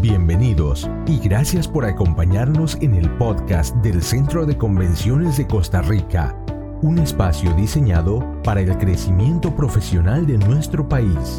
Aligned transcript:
Bienvenidos 0.00 0.88
y 1.06 1.18
gracias 1.18 1.68
por 1.68 1.84
acompañarnos 1.84 2.78
en 2.80 2.94
el 2.94 3.10
podcast 3.18 3.76
del 3.82 4.02
Centro 4.02 4.46
de 4.46 4.56
Convenciones 4.56 5.36
de 5.36 5.46
Costa 5.46 5.82
Rica, 5.82 6.34
un 6.80 6.98
espacio 6.98 7.52
diseñado 7.52 8.40
para 8.42 8.62
el 8.62 8.78
crecimiento 8.78 9.54
profesional 9.54 10.26
de 10.26 10.38
nuestro 10.38 10.88
país. 10.88 11.36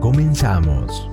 Comenzamos. 0.00 1.10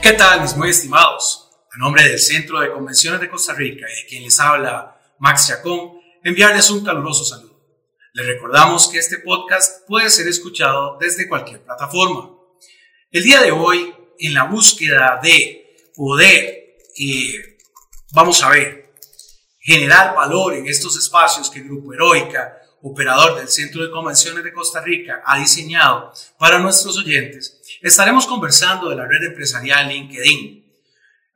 ¿Qué 0.00 0.12
tal, 0.12 0.42
mis 0.42 0.56
muy 0.56 0.68
estimados? 0.68 1.43
A 1.74 1.76
nombre 1.76 2.08
del 2.08 2.20
Centro 2.20 2.60
de 2.60 2.70
Convenciones 2.70 3.20
de 3.20 3.28
Costa 3.28 3.52
Rica 3.52 3.84
y 3.90 4.02
de 4.02 4.06
quien 4.06 4.22
les 4.22 4.38
habla 4.38 4.96
Max 5.18 5.48
Chacón, 5.48 5.98
enviarles 6.22 6.70
un 6.70 6.84
caluroso 6.84 7.24
saludo. 7.24 7.60
Les 8.12 8.24
recordamos 8.24 8.86
que 8.86 8.98
este 8.98 9.18
podcast 9.18 9.84
puede 9.84 10.08
ser 10.08 10.28
escuchado 10.28 10.96
desde 11.00 11.28
cualquier 11.28 11.64
plataforma. 11.64 12.30
El 13.10 13.24
día 13.24 13.42
de 13.42 13.50
hoy, 13.50 13.92
en 14.20 14.34
la 14.34 14.44
búsqueda 14.44 15.18
de 15.20 15.76
poder, 15.96 16.76
eh, 16.96 17.58
vamos 18.12 18.40
a 18.44 18.50
ver, 18.50 18.94
generar 19.58 20.14
valor 20.14 20.54
en 20.54 20.68
estos 20.68 20.96
espacios 20.96 21.50
que 21.50 21.62
Grupo 21.62 21.92
Heroica, 21.92 22.56
operador 22.82 23.36
del 23.36 23.48
Centro 23.48 23.82
de 23.82 23.90
Convenciones 23.90 24.44
de 24.44 24.52
Costa 24.52 24.80
Rica, 24.80 25.24
ha 25.26 25.40
diseñado 25.40 26.12
para 26.38 26.60
nuestros 26.60 26.96
oyentes, 26.98 27.60
estaremos 27.82 28.28
conversando 28.28 28.90
de 28.90 28.94
la 28.94 29.08
red 29.08 29.24
empresarial 29.24 29.88
LinkedIn 29.88 30.63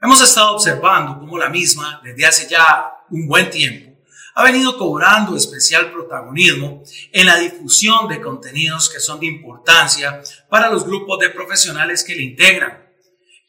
Hemos 0.00 0.22
estado 0.22 0.54
observando 0.54 1.18
cómo 1.18 1.36
la 1.36 1.48
misma, 1.48 2.00
desde 2.04 2.24
hace 2.24 2.48
ya 2.48 3.02
un 3.10 3.26
buen 3.26 3.50
tiempo, 3.50 3.98
ha 4.36 4.44
venido 4.44 4.78
cobrando 4.78 5.36
especial 5.36 5.90
protagonismo 5.90 6.84
en 7.10 7.26
la 7.26 7.36
difusión 7.36 8.06
de 8.06 8.20
contenidos 8.20 8.88
que 8.88 9.00
son 9.00 9.18
de 9.18 9.26
importancia 9.26 10.22
para 10.48 10.70
los 10.70 10.86
grupos 10.86 11.18
de 11.18 11.30
profesionales 11.30 12.04
que 12.04 12.14
le 12.14 12.22
integran. 12.22 12.88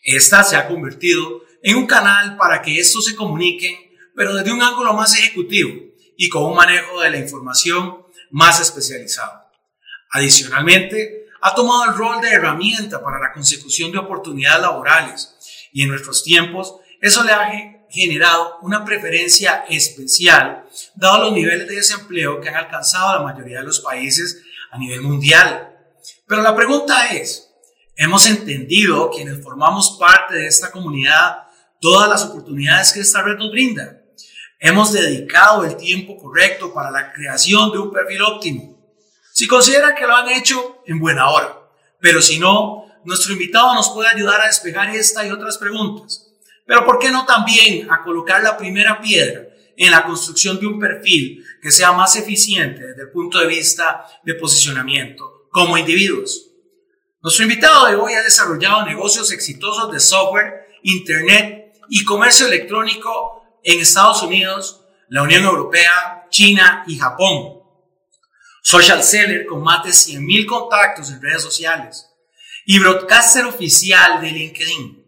Esta 0.02 0.42
se 0.44 0.56
ha 0.56 0.68
convertido 0.68 1.44
en 1.62 1.76
un 1.76 1.86
canal 1.86 2.36
para 2.36 2.64
que 2.64 2.80
estos 2.80 3.06
se 3.06 3.16
comuniquen, 3.16 3.76
pero 4.16 4.34
desde 4.34 4.52
un 4.52 4.64
ángulo 4.64 4.96
más 4.96 5.16
ejecutivo 5.20 5.72
y 6.18 6.30
con 6.30 6.46
un 6.46 6.56
manejo 6.56 7.00
de 7.00 7.12
la 7.12 7.18
información 7.18 8.08
más 8.32 8.60
especializado. 8.60 9.44
Adicionalmente, 10.10 11.28
ha 11.42 11.54
tomado 11.54 11.92
el 11.92 11.96
rol 11.96 12.22
de 12.22 12.32
herramienta 12.32 13.04
para 13.04 13.20
la 13.20 13.32
consecución 13.34 13.92
de 13.92 14.00
oportunidades 14.00 14.64
laborales 14.64 15.36
y 15.72 15.84
en 15.84 15.90
nuestros 15.90 16.24
tiempos, 16.24 16.76
eso 17.02 17.24
le 17.24 17.32
ha 17.32 17.80
generado 17.90 18.58
una 18.62 18.86
preferencia 18.86 19.66
especial, 19.70 20.66
dado 20.96 21.26
los 21.26 21.34
niveles 21.34 21.68
de 21.68 21.76
desempleo 21.76 22.40
que 22.40 22.50
han 22.50 22.56
alcanzado 22.56 23.16
la 23.16 23.24
mayoría 23.24 23.60
de 23.60 23.66
los 23.66 23.80
países 23.80 24.42
a 24.72 24.78
nivel 24.78 25.02
mundial. 25.02 25.76
Pero 26.28 26.42
la 26.42 26.56
pregunta 26.56 27.08
es, 27.08 27.50
¿hemos 27.96 28.28
entendido 28.28 29.10
quienes 29.10 29.42
formamos 29.44 29.98
parte 30.00 30.36
de 30.36 30.48
esta 30.48 30.72
comunidad 30.72 31.44
todas 31.82 32.10
las 32.10 32.24
oportunidades 32.24 32.92
que 32.92 33.00
esta 33.00 33.24
red 33.24 33.38
nos 33.38 33.52
brinda? 33.52 34.02
¿Hemos 34.60 34.92
dedicado 34.92 35.64
el 35.64 35.78
tiempo 35.78 36.18
correcto 36.18 36.74
para 36.74 36.92
la 36.92 37.14
creación 37.14 37.72
de 37.72 37.80
un 37.80 37.92
perfil 37.92 38.22
óptimo? 38.22 38.78
Si 39.34 39.48
considera 39.48 39.96
que 39.96 40.06
lo 40.06 40.16
han 40.16 40.30
hecho, 40.30 40.84
en 40.86 41.00
buena 41.00 41.30
hora. 41.30 41.58
Pero 42.02 42.22
si 42.22 42.40
no, 42.40 42.86
nuestro 43.06 43.34
invitado 43.34 43.74
nos 43.74 43.90
puede 43.90 44.10
ayudar 44.14 44.42
a 44.42 44.48
despejar 44.48 44.96
esta 44.96 45.26
y 45.26 45.32
otras 45.32 45.58
preguntas. 45.58 46.28
Pero 46.66 46.86
¿por 46.86 47.00
qué 47.00 47.10
no 47.10 47.26
también 47.26 47.90
a 47.90 48.04
colocar 48.04 48.44
la 48.44 48.58
primera 48.58 49.00
piedra 49.02 49.48
en 49.76 49.92
la 49.92 50.04
construcción 50.04 50.60
de 50.60 50.68
un 50.68 50.80
perfil 50.80 51.44
que 51.62 51.72
sea 51.72 51.92
más 51.92 52.16
eficiente 52.16 52.86
desde 52.86 53.04
el 53.04 53.12
punto 53.12 53.40
de 53.40 53.48
vista 53.48 54.06
de 54.24 54.36
posicionamiento 54.36 55.48
como 55.52 55.78
individuos? 55.78 56.48
Nuestro 57.22 57.44
invitado 57.44 57.88
de 57.88 57.96
hoy 57.96 58.14
ha 58.14 58.22
desarrollado 58.22 58.86
negocios 58.86 59.32
exitosos 59.32 59.92
de 59.92 60.00
software, 60.00 60.68
internet 60.84 61.74
y 61.90 62.06
comercio 62.06 62.48
electrónico 62.48 63.44
en 63.64 63.80
Estados 63.80 64.22
Unidos, 64.22 64.86
la 65.10 65.24
Unión 65.24 65.44
Europea, 65.44 66.28
China 66.30 66.84
y 66.88 66.98
Japón. 66.98 67.60
Social 68.62 69.04
seller 69.04 69.46
con 69.46 69.64
más 69.64 69.84
de 69.84 69.90
100.000 69.90 70.46
contactos 70.46 71.10
en 71.10 71.22
redes 71.22 71.42
sociales 71.42 72.09
y 72.72 72.78
broadcaster 72.78 73.46
oficial 73.46 74.22
de 74.22 74.30
LinkedIn, 74.30 75.04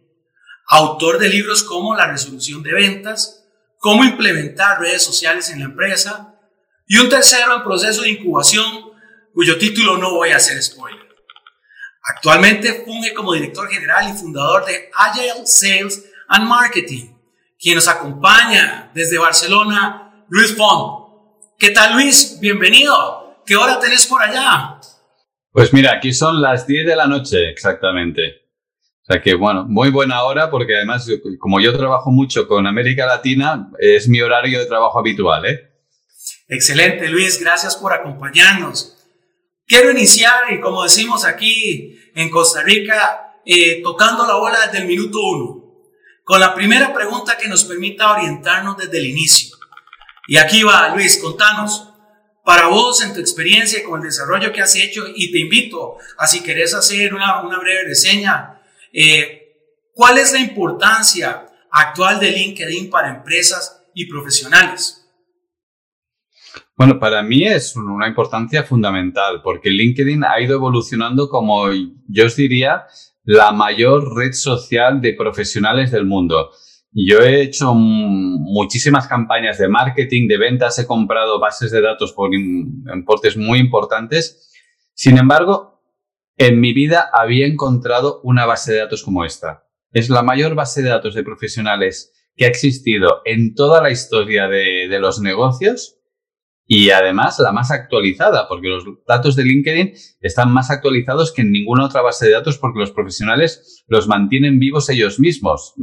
autor 0.69 1.19
de 1.19 1.29
libros 1.29 1.61
como 1.61 1.93
La 1.93 2.07
resolución 2.07 2.63
de 2.63 2.73
ventas, 2.73 3.45
cómo 3.77 4.03
implementar 4.03 4.79
redes 4.79 5.03
sociales 5.03 5.51
en 5.51 5.59
la 5.59 5.65
empresa, 5.65 6.39
y 6.87 6.97
un 6.97 7.07
tercero 7.07 7.55
en 7.55 7.63
proceso 7.63 8.01
de 8.01 8.09
incubación, 8.09 8.65
cuyo 9.35 9.59
título 9.59 9.95
no 9.99 10.09
voy 10.09 10.31
a 10.31 10.37
hacer 10.37 10.59
spoiler. 10.63 11.07
Actualmente 12.15 12.83
funge 12.83 13.13
como 13.13 13.33
director 13.33 13.69
general 13.69 14.09
y 14.09 14.17
fundador 14.17 14.65
de 14.65 14.89
Agile 14.95 15.45
Sales 15.45 16.03
and 16.29 16.45
Marketing, 16.45 17.13
quien 17.59 17.75
nos 17.75 17.87
acompaña 17.87 18.89
desde 18.95 19.19
Barcelona, 19.19 20.25
Luis 20.29 20.57
Font. 20.57 21.11
¿Qué 21.59 21.69
tal 21.69 21.93
Luis? 21.93 22.39
Bienvenido. 22.39 23.43
¿Qué 23.45 23.55
hora 23.55 23.79
tenés 23.79 24.07
por 24.07 24.23
allá? 24.23 24.80
Pues 25.51 25.73
mira, 25.73 25.93
aquí 25.93 26.13
son 26.13 26.41
las 26.41 26.65
10 26.65 26.85
de 26.85 26.95
la 26.95 27.07
noche 27.07 27.49
exactamente. 27.49 28.41
O 29.01 29.05
sea 29.05 29.21
que, 29.21 29.33
bueno, 29.33 29.65
muy 29.65 29.89
buena 29.89 30.23
hora 30.23 30.49
porque 30.49 30.75
además, 30.75 31.09
como 31.39 31.59
yo 31.59 31.75
trabajo 31.75 32.11
mucho 32.11 32.47
con 32.47 32.67
América 32.67 33.05
Latina, 33.05 33.69
es 33.79 34.07
mi 34.07 34.21
horario 34.21 34.59
de 34.59 34.65
trabajo 34.65 34.99
habitual, 34.99 35.45
¿eh? 35.45 35.71
Excelente, 36.47 37.09
Luis, 37.09 37.39
gracias 37.39 37.75
por 37.75 37.93
acompañarnos. 37.93 38.97
Quiero 39.65 39.91
iniciar, 39.91 40.51
y 40.51 40.59
como 40.59 40.83
decimos 40.83 41.25
aquí 41.25 41.99
en 42.15 42.29
Costa 42.29 42.61
Rica, 42.61 43.39
eh, 43.45 43.81
tocando 43.81 44.25
la 44.25 44.35
bola 44.35 44.59
desde 44.65 44.79
el 44.79 44.87
minuto 44.87 45.19
uno, 45.19 45.61
con 46.23 46.39
la 46.39 46.53
primera 46.53 46.93
pregunta 46.93 47.37
que 47.37 47.47
nos 47.47 47.65
permita 47.65 48.11
orientarnos 48.11 48.77
desde 48.77 48.99
el 48.99 49.07
inicio. 49.07 49.57
Y 50.27 50.37
aquí 50.37 50.63
va, 50.63 50.95
Luis, 50.95 51.19
contanos, 51.21 51.90
para 52.43 52.67
vos 52.67 53.03
en 53.03 53.13
tu 53.13 53.19
experiencia 53.19 53.83
con 53.83 54.01
el 54.01 54.07
desarrollo 54.07 54.51
que 54.51 54.61
has 54.61 54.75
hecho 54.75 55.05
y 55.15 55.31
te 55.31 55.39
invito 55.39 55.97
a 56.17 56.27
si 56.27 56.41
querés 56.41 56.73
hacer 56.73 57.13
una, 57.13 57.41
breve 57.41 57.85
reseña, 57.85 58.61
eh, 58.91 59.55
¿cuál 59.93 60.17
es 60.17 60.33
la 60.33 60.39
importancia 60.39 61.45
actual 61.69 62.19
de 62.19 62.31
LinkedIn 62.31 62.89
para 62.89 63.09
empresas 63.09 63.83
y 63.93 64.05
profesionales? 64.05 64.97
Bueno, 66.75 66.99
para 66.99 67.21
mí 67.21 67.45
es 67.45 67.75
una 67.75 68.07
importancia 68.07 68.63
fundamental 68.63 69.41
porque 69.43 69.69
LinkedIn 69.69 70.23
ha 70.23 70.41
ido 70.41 70.55
evolucionando 70.55 71.29
como 71.29 71.67
yo 72.07 72.25
os 72.25 72.35
diría 72.35 72.85
la 73.23 73.51
mayor 73.51 74.15
red 74.15 74.33
social 74.33 74.99
de 74.99 75.13
profesionales 75.13 75.91
del 75.91 76.05
mundo. 76.05 76.49
Yo 76.93 77.19
he 77.19 77.41
hecho 77.41 77.73
muchísimas 77.73 79.07
campañas 79.07 79.57
de 79.57 79.69
marketing, 79.69 80.27
de 80.27 80.37
ventas, 80.37 80.77
he 80.77 80.85
comprado 80.85 81.39
bases 81.39 81.71
de 81.71 81.81
datos 81.81 82.11
por 82.11 82.33
importes 82.33 83.37
muy 83.37 83.59
importantes. 83.59 84.51
Sin 84.93 85.17
embargo, 85.17 85.81
en 86.37 86.59
mi 86.59 86.73
vida 86.73 87.09
había 87.13 87.47
encontrado 87.47 88.19
una 88.23 88.45
base 88.45 88.73
de 88.73 88.79
datos 88.79 89.03
como 89.03 89.23
esta. 89.23 89.67
Es 89.93 90.09
la 90.09 90.21
mayor 90.21 90.53
base 90.53 90.81
de 90.81 90.89
datos 90.89 91.15
de 91.15 91.23
profesionales 91.23 92.13
que 92.35 92.45
ha 92.45 92.49
existido 92.49 93.21
en 93.23 93.55
toda 93.55 93.81
la 93.81 93.91
historia 93.91 94.47
de, 94.47 94.87
de 94.89 94.99
los 94.99 95.21
negocios 95.21 96.00
y 96.73 96.89
además 96.89 97.37
la 97.39 97.51
más 97.51 97.69
actualizada, 97.69 98.47
porque 98.47 98.69
los 98.69 98.85
datos 99.05 99.35
de 99.35 99.43
LinkedIn 99.43 99.91
están 100.21 100.53
más 100.53 100.71
actualizados 100.71 101.33
que 101.33 101.41
en 101.41 101.51
ninguna 101.51 101.83
otra 101.83 102.01
base 102.01 102.27
de 102.27 102.31
datos 102.31 102.57
porque 102.57 102.79
los 102.79 102.91
profesionales 102.91 103.83
los 103.89 104.07
mantienen 104.07 104.57
vivos 104.57 104.87
ellos 104.87 105.19
mismos. 105.19 105.73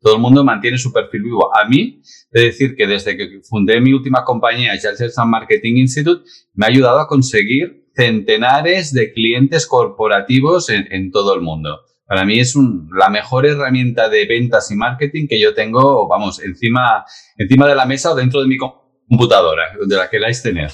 Todo 0.00 0.14
el 0.14 0.20
mundo 0.20 0.44
mantiene 0.44 0.78
su 0.78 0.92
perfil 0.92 1.24
vivo. 1.24 1.50
A 1.52 1.68
mí, 1.68 2.00
de 2.30 2.42
decir 2.42 2.76
que 2.76 2.86
desde 2.86 3.16
que 3.16 3.40
fundé 3.42 3.80
mi 3.80 3.92
última 3.92 4.22
compañía, 4.22 4.78
Charles 4.78 5.16
Marketing 5.26 5.78
Institute, 5.78 6.22
me 6.54 6.66
ha 6.66 6.68
ayudado 6.68 7.00
a 7.00 7.08
conseguir 7.08 7.84
centenares 7.96 8.92
de 8.92 9.12
clientes 9.12 9.66
corporativos 9.66 10.70
en, 10.70 11.10
todo 11.10 11.34
el 11.34 11.40
mundo. 11.40 11.80
Para 12.06 12.24
mí 12.24 12.38
es 12.38 12.54
la 12.96 13.10
mejor 13.10 13.46
herramienta 13.46 14.08
de 14.08 14.26
ventas 14.26 14.70
y 14.70 14.76
marketing 14.76 15.26
que 15.26 15.40
yo 15.40 15.54
tengo, 15.54 16.06
vamos, 16.06 16.40
encima, 16.40 17.04
encima 17.36 17.66
de 17.66 17.74
la 17.74 17.84
mesa 17.84 18.12
o 18.12 18.14
dentro 18.14 18.40
de 18.40 18.46
mi 18.46 18.56
compañía 18.56 18.85
computadora, 19.08 19.74
donde 19.78 19.96
la 19.96 20.08
queráis 20.08 20.42
tener. 20.42 20.72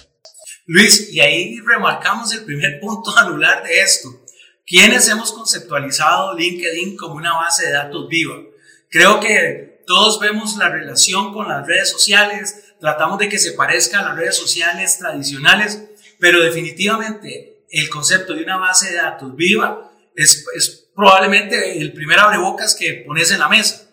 Luis, 0.67 1.13
y 1.13 1.21
ahí 1.21 1.59
remarcamos 1.61 2.33
el 2.33 2.45
primer 2.45 2.81
punto 2.81 3.11
anular 3.17 3.63
de 3.63 3.81
esto. 3.81 4.09
¿Quiénes 4.65 5.09
hemos 5.09 5.33
conceptualizado 5.33 6.37
LinkedIn 6.37 6.97
como 6.97 7.15
una 7.15 7.35
base 7.35 7.67
de 7.67 7.73
datos 7.73 8.09
viva? 8.09 8.37
Creo 8.89 9.21
que 9.21 9.83
todos 9.87 10.21
vemos 10.21 10.57
la 10.57 10.69
relación 10.69 11.33
con 11.33 11.49
las 11.49 11.67
redes 11.67 11.91
sociales, 11.91 12.75
tratamos 12.81 13.19
de 13.19 13.29
que 13.29 13.39
se 13.39 13.53
parezca 13.53 14.01
a 14.01 14.05
las 14.05 14.17
redes 14.17 14.37
sociales 14.37 14.99
tradicionales, 14.99 15.83
pero 16.21 16.41
definitivamente 16.41 17.65
el 17.71 17.89
concepto 17.91 18.35
de 18.35 18.45
una 18.45 18.59
base 18.59 18.91
de 18.91 18.97
datos 18.97 19.35
viva 19.35 19.91
es, 20.15 20.47
es 20.57 20.89
probablemente 20.95 21.79
el 21.79 21.93
primer 21.93 22.19
abrebocas 22.21 22.77
que 22.77 23.03
pones 23.07 23.31
en 23.33 23.41
la 23.41 23.49
mesa. 23.49 23.92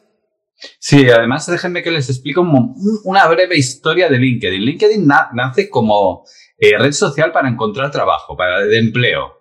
Sí, 0.80 1.10
además 1.10 1.48
déjenme 1.48 1.82
que 1.84 1.92
les 1.92 2.10
explique 2.10 2.40
una 2.40 3.28
breve 3.28 3.58
historia 3.58 4.10
de 4.10 4.18
LinkedIn. 4.18 4.62
LinkedIn 4.62 5.08
nace 5.34 5.70
como 5.70 6.26
eh, 6.58 6.78
red 6.78 6.92
social 6.92 7.32
para 7.32 7.50
encontrar 7.50 7.92
trabajo, 7.92 8.36
para 8.36 8.62
de 8.62 8.78
empleo. 8.78 9.40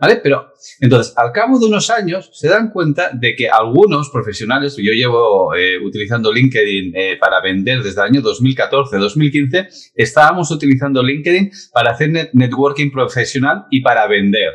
¿Vale? 0.00 0.16
Pero 0.22 0.52
entonces, 0.80 1.14
al 1.16 1.32
cabo 1.32 1.58
de 1.58 1.66
unos 1.66 1.88
años, 1.90 2.30
se 2.34 2.48
dan 2.48 2.70
cuenta 2.70 3.10
de 3.12 3.34
que 3.34 3.48
algunos 3.48 4.10
profesionales, 4.10 4.76
yo 4.76 4.92
llevo 4.92 5.54
eh, 5.54 5.78
utilizando 5.78 6.32
LinkedIn 6.32 6.92
eh, 6.94 7.16
para 7.18 7.40
vender 7.40 7.82
desde 7.82 8.00
el 8.02 8.08
año 8.08 8.20
2014, 8.20 8.96
2015, 8.98 9.68
estábamos 9.94 10.50
utilizando 10.50 11.02
LinkedIn 11.02 11.50
para 11.72 11.92
hacer 11.92 12.30
networking 12.32 12.90
profesional 12.90 13.66
y 13.70 13.80
para 13.80 14.06
vender. 14.06 14.52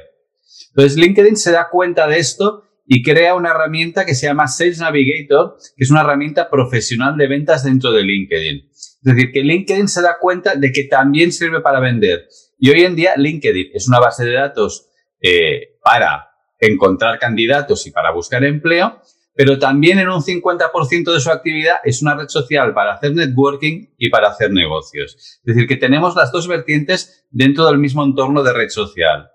Entonces, 0.70 0.98
LinkedIn 0.98 1.36
se 1.36 1.52
da 1.52 1.70
cuenta 1.70 2.08
de 2.08 2.20
esto 2.20 2.67
y 2.88 3.04
crea 3.04 3.36
una 3.36 3.52
herramienta 3.52 4.06
que 4.06 4.16
se 4.16 4.28
llama 4.28 4.48
Sales 4.48 4.80
Navigator, 4.80 5.58
que 5.76 5.84
es 5.84 5.92
una 5.92 6.02
herramienta 6.02 6.50
profesional 6.50 7.18
de 7.18 7.28
ventas 7.28 7.66
dentro 7.66 7.92
de 7.92 8.04
LinkedIn. 8.04 8.70
Es 8.72 9.02
decir, 9.02 9.32
que 9.32 9.44
LinkedIn 9.44 9.90
se 9.90 10.02
da 10.02 10.18
cuenta 10.20 10.56
de 10.56 10.72
que 10.72 10.86
también 10.86 11.34
sirve 11.34 11.60
para 11.62 11.82
vender. 11.82 12.28
Y 12.58 12.70
hoy 12.70 12.84
en 12.84 12.96
día 12.96 13.16
LinkedIn 13.18 13.72
es 13.74 13.88
una 13.90 14.00
base 14.00 14.26
de 14.26 14.34
datos 14.34 14.90
eh, 15.22 15.78
para 15.84 16.30
encontrar 16.60 17.20
candidatos 17.20 17.86
y 17.88 17.92
para 17.92 18.12
buscar 18.12 18.44
empleo, 18.46 19.02
pero 19.36 19.60
también 19.60 20.00
en 20.00 20.10
un 20.10 20.22
50% 20.22 21.14
de 21.14 21.20
su 21.20 21.30
actividad 21.30 21.76
es 21.84 22.02
una 22.02 22.16
red 22.16 22.28
social 22.28 22.74
para 22.74 22.94
hacer 22.94 23.14
networking 23.14 23.90
y 23.98 24.10
para 24.10 24.30
hacer 24.30 24.52
negocios. 24.52 25.16
Es 25.16 25.42
decir, 25.44 25.68
que 25.68 25.76
tenemos 25.76 26.16
las 26.16 26.32
dos 26.32 26.48
vertientes 26.48 27.28
dentro 27.30 27.66
del 27.68 27.78
mismo 27.78 28.04
entorno 28.04 28.44
de 28.44 28.54
red 28.54 28.70
social. 28.70 29.30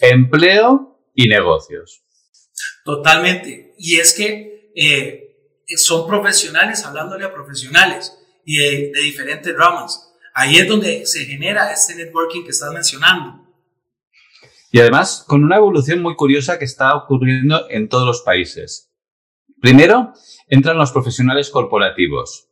Empleo 0.00 0.98
y 1.14 1.28
negocios. 1.28 2.05
Totalmente. 2.86 3.74
Y 3.78 3.96
es 3.96 4.14
que 4.14 4.70
eh, 4.76 5.36
son 5.76 6.06
profesionales 6.06 6.84
hablándole 6.84 7.24
a 7.24 7.34
profesionales 7.34 8.16
y 8.44 8.58
de, 8.58 8.92
diferentes 9.02 9.52
ramas. 9.56 10.14
Ahí 10.32 10.56
es 10.56 10.68
donde 10.68 11.04
se 11.04 11.24
genera 11.24 11.72
este 11.72 11.96
networking 11.96 12.44
que 12.44 12.50
estás 12.50 12.72
mencionando. 12.72 13.44
Y 14.70 14.78
además, 14.78 15.24
con 15.26 15.42
una 15.42 15.56
evolución 15.56 16.00
muy 16.00 16.14
curiosa 16.14 16.60
que 16.60 16.64
está 16.64 16.94
ocurriendo 16.94 17.66
en 17.70 17.88
todos 17.88 18.06
los 18.06 18.22
países. 18.22 18.92
Primero, 19.60 20.12
entran 20.46 20.78
los 20.78 20.92
profesionales 20.92 21.50
corporativos 21.50 22.50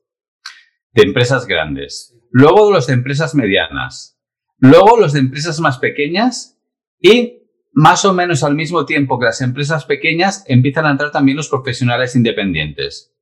de 0.92 1.02
empresas 1.02 1.46
grandes, 1.46 2.16
luego 2.30 2.72
los 2.72 2.88
de 2.88 2.94
empresas 2.94 3.36
medianas, 3.36 4.18
luego 4.58 4.98
los 4.98 5.12
de 5.12 5.20
empresas 5.20 5.60
más 5.60 5.78
pequeñas 5.78 6.58
y 6.98 7.43
más 7.74 8.04
o 8.04 8.14
menos 8.14 8.44
al 8.44 8.54
mismo 8.54 8.86
tiempo 8.86 9.18
que 9.18 9.26
las 9.26 9.40
empresas 9.40 9.84
pequeñas 9.84 10.44
empiezan 10.46 10.86
a 10.86 10.92
entrar 10.92 11.10
también 11.10 11.36
los 11.36 11.48
profesionales 11.48 12.14
independientes. 12.14 13.12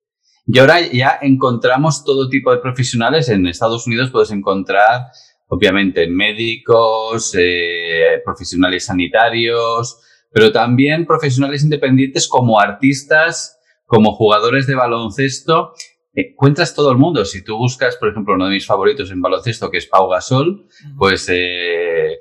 Y 0.46 0.58
ahora 0.58 0.81
ya 0.81 1.19
encontramos 1.22 2.04
todo 2.04 2.28
tipo 2.28 2.52
de 2.52 2.58
profesionales. 2.58 3.28
En 3.28 3.46
Estados 3.46 3.87
Unidos 3.87 4.10
puedes 4.10 4.31
encontrar, 4.31 5.06
obviamente, 5.49 6.06
médicos, 6.06 7.34
eh, 7.38 8.20
profesionales 8.25 8.84
sanitarios, 8.84 10.00
pero 10.31 10.52
también 10.52 11.06
profesionales 11.06 11.62
independientes 11.62 12.28
como 12.28 12.60
artistas, 12.60 13.58
como 13.87 14.12
jugadores 14.12 14.66
de 14.66 14.75
baloncesto. 14.75 15.72
Encuentras 16.12 16.75
todo 16.75 16.90
el 16.90 16.99
mundo. 16.99 17.25
Si 17.25 17.43
tú 17.43 17.56
buscas, 17.56 17.96
por 17.96 18.10
ejemplo, 18.10 18.34
uno 18.34 18.46
de 18.46 18.54
mis 18.54 18.66
favoritos 18.66 19.10
en 19.10 19.22
baloncesto, 19.22 19.70
que 19.70 19.78
es 19.78 19.87
Pau 19.87 20.10
Gasol, 20.10 20.66
pues 20.99 21.26
eh, 21.31 22.19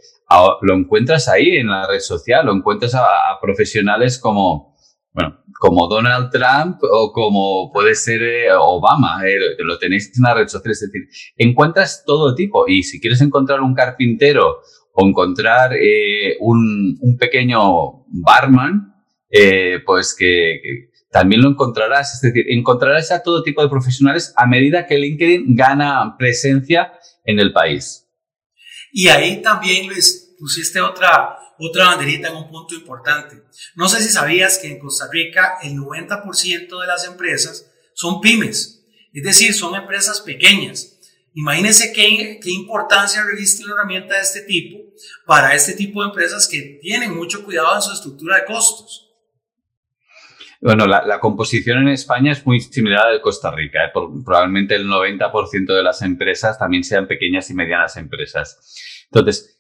lo 0.62 0.74
encuentras 0.76 1.28
ahí 1.28 1.58
en 1.58 1.68
la 1.68 1.88
red 1.88 2.00
social, 2.00 2.46
lo 2.46 2.54
encuentras 2.54 2.96
a, 2.96 3.06
profesionales 3.42 4.20
como, 4.20 4.76
bueno, 5.14 5.44
como 5.60 5.88
Donald 5.88 6.30
Trump 6.32 6.78
o 6.84 7.12
como 7.12 7.72
puede 7.72 7.96
ser 7.96 8.22
eh, 8.22 8.48
Obama, 8.58 9.22
eh, 9.28 9.38
lo 9.60 9.78
tenéis 9.78 10.12
en 10.16 10.24
la 10.24 10.34
red 10.34 10.48
social, 10.48 10.72
es 10.72 10.82
decir, 10.82 11.08
encuentras 11.38 12.04
todo 12.06 12.36
tipo 12.36 12.68
y 12.68 12.84
si 12.84 13.00
quieres 13.00 13.22
encontrar 13.22 13.62
un 13.62 13.74
carpintero 13.74 14.60
o 14.94 15.08
encontrar 15.08 15.74
eh, 15.74 16.38
un, 16.40 16.98
un, 17.00 17.18
pequeño 17.18 18.06
barman, 18.08 18.94
pues 19.86 20.14
que, 20.18 20.90
también 21.12 21.42
lo 21.42 21.50
encontrarás, 21.50 22.16
es 22.16 22.22
decir, 22.22 22.46
encontrarás 22.50 23.12
a 23.12 23.22
todo 23.22 23.44
tipo 23.44 23.62
de 23.62 23.70
profesionales 23.70 24.34
a 24.38 24.48
medida 24.48 24.88
que 24.88 24.98
LinkedIn 24.98 25.56
gana 25.56 26.16
presencia 26.18 26.94
en 27.26 27.40
el 27.40 27.52
país. 27.52 28.08
Y 28.94 29.08
ahí 29.08 29.42
también, 29.42 29.88
Luis, 29.88 30.21
pusiste 30.42 30.82
otra, 30.82 31.38
otra 31.60 31.86
banderita 31.86 32.30
en 32.30 32.36
un 32.36 32.50
punto 32.50 32.74
importante. 32.74 33.44
No 33.76 33.88
sé 33.88 34.02
si 34.02 34.10
sabías 34.10 34.58
que 34.58 34.72
en 34.72 34.80
Costa 34.80 35.08
Rica 35.12 35.60
el 35.62 35.76
90% 35.76 36.82
de 36.82 36.88
las 36.88 37.06
empresas 37.06 37.72
son 37.94 38.20
pymes, 38.22 38.84
es 39.14 39.24
decir, 39.24 39.54
son 39.54 39.76
empresas 39.76 40.20
pequeñas. 40.22 40.98
Imagínense 41.36 41.94
qué, 41.94 42.40
qué 42.42 42.50
importancia 42.50 43.24
reviste 43.24 43.64
una 43.64 43.76
herramienta 43.76 44.16
de 44.16 44.22
este 44.22 44.42
tipo 44.42 44.80
para 45.28 45.54
este 45.54 45.74
tipo 45.74 46.02
de 46.02 46.10
empresas 46.10 46.48
que 46.48 46.80
tienen 46.82 47.16
mucho 47.16 47.46
cuidado 47.46 47.76
en 47.76 47.82
su 47.84 47.94
estructura 47.94 48.38
de 48.38 48.46
costos. 48.46 49.10
Bueno, 50.60 50.88
la, 50.88 51.20
composición 51.20 51.80
en 51.84 51.90
España 51.90 52.32
es 52.32 52.46
muy 52.48 52.62
similar 52.62 53.02
a 53.02 53.08
la 53.08 53.14
de 53.14 53.22
Costa 53.22 53.52
Rica. 53.52 53.86
¿eh? 53.86 53.92
probablemente 53.94 54.74
el 54.74 54.88
90% 54.88 55.76
de 55.76 55.84
las 55.84 56.02
empresas 56.02 56.58
también 56.58 56.84
sean 56.84 57.08
pequeñas 57.08 57.50
y 57.52 57.54
medianas 57.54 57.96
empresas. 57.98 59.06
Entonces, 59.12 59.60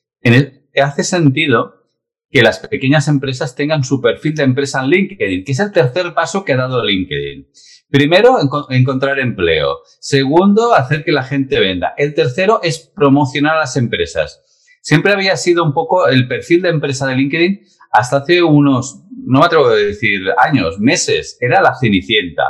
hace 0.80 1.04
sentido 1.04 1.82
que 2.30 2.42
las 2.42 2.60
pequeñas 2.60 3.08
empresas 3.10 3.56
tengan 3.56 3.84
su 3.84 4.00
perfil 4.00 4.36
de 4.36 4.44
empresa 4.44 4.82
en 4.82 4.90
LinkedIn, 4.90 5.44
que 5.44 5.52
es 5.52 5.60
el 5.60 5.72
tercer 5.74 6.14
paso 6.14 6.46
que 6.46 6.54
ha 6.54 6.58
dado 6.58 6.84
LinkedIn. 6.84 7.48
Primero, 7.90 8.38
encontrar 8.70 9.20
empleo. 9.20 9.80
Segundo, 10.00 10.74
hacer 10.74 11.04
que 11.04 11.12
la 11.12 11.24
gente 11.24 11.60
venda. 11.60 11.94
El 11.98 12.14
tercero 12.14 12.62
es 12.64 12.80
promocionar 12.80 13.58
a 13.58 13.60
las 13.60 13.76
empresas. 13.76 14.42
Siempre 14.82 15.12
había 15.12 15.36
sido 15.36 15.64
un 15.64 15.74
poco 15.74 16.08
el 16.08 16.28
perfil 16.30 16.62
de 16.62 16.70
empresa 16.70 17.06
de 17.06 17.16
LinkedIn 17.16 17.62
hasta 17.92 18.18
hace 18.18 18.42
unos, 18.42 19.04
no 19.26 19.40
me 19.40 19.46
atrevo 19.46 19.68
a 19.68 19.76
decir 19.76 20.22
años, 20.38 20.80
meses, 20.80 21.38
era 21.42 21.62
la 21.62 21.76
cenicienta. 21.76 22.44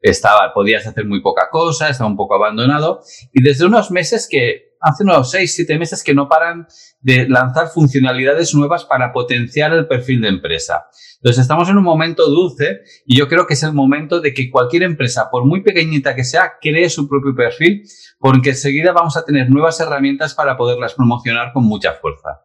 Estaba, 0.00 0.52
podías 0.52 0.84
hacer 0.84 1.06
muy 1.06 1.22
poca 1.22 1.48
cosa, 1.50 1.88
estaba 1.88 2.10
un 2.10 2.16
poco 2.16 2.34
abandonado. 2.34 3.02
Y 3.32 3.42
desde 3.44 3.64
unos 3.64 3.92
meses 3.92 4.26
que, 4.28 4.61
hace 4.82 5.04
unos 5.04 5.30
seis, 5.30 5.54
siete 5.54 5.78
meses 5.78 6.02
que 6.02 6.14
no 6.14 6.28
paran 6.28 6.66
de 7.00 7.28
lanzar 7.28 7.68
funcionalidades 7.68 8.54
nuevas 8.54 8.84
para 8.84 9.12
potenciar 9.12 9.72
el 9.72 9.86
perfil 9.86 10.20
de 10.20 10.28
empresa. 10.28 10.86
Entonces 11.16 11.42
estamos 11.42 11.68
en 11.68 11.78
un 11.78 11.84
momento 11.84 12.28
dulce 12.28 12.82
y 13.06 13.16
yo 13.16 13.28
creo 13.28 13.46
que 13.46 13.54
es 13.54 13.62
el 13.62 13.72
momento 13.72 14.20
de 14.20 14.34
que 14.34 14.50
cualquier 14.50 14.82
empresa, 14.82 15.30
por 15.30 15.44
muy 15.44 15.62
pequeñita 15.62 16.16
que 16.16 16.24
sea, 16.24 16.54
cree 16.60 16.90
su 16.90 17.08
propio 17.08 17.34
perfil, 17.34 17.84
porque 18.18 18.50
enseguida 18.50 18.92
vamos 18.92 19.16
a 19.16 19.24
tener 19.24 19.48
nuevas 19.48 19.78
herramientas 19.78 20.34
para 20.34 20.56
poderlas 20.56 20.94
promocionar 20.94 21.52
con 21.52 21.64
mucha 21.64 21.94
fuerza. 21.94 22.44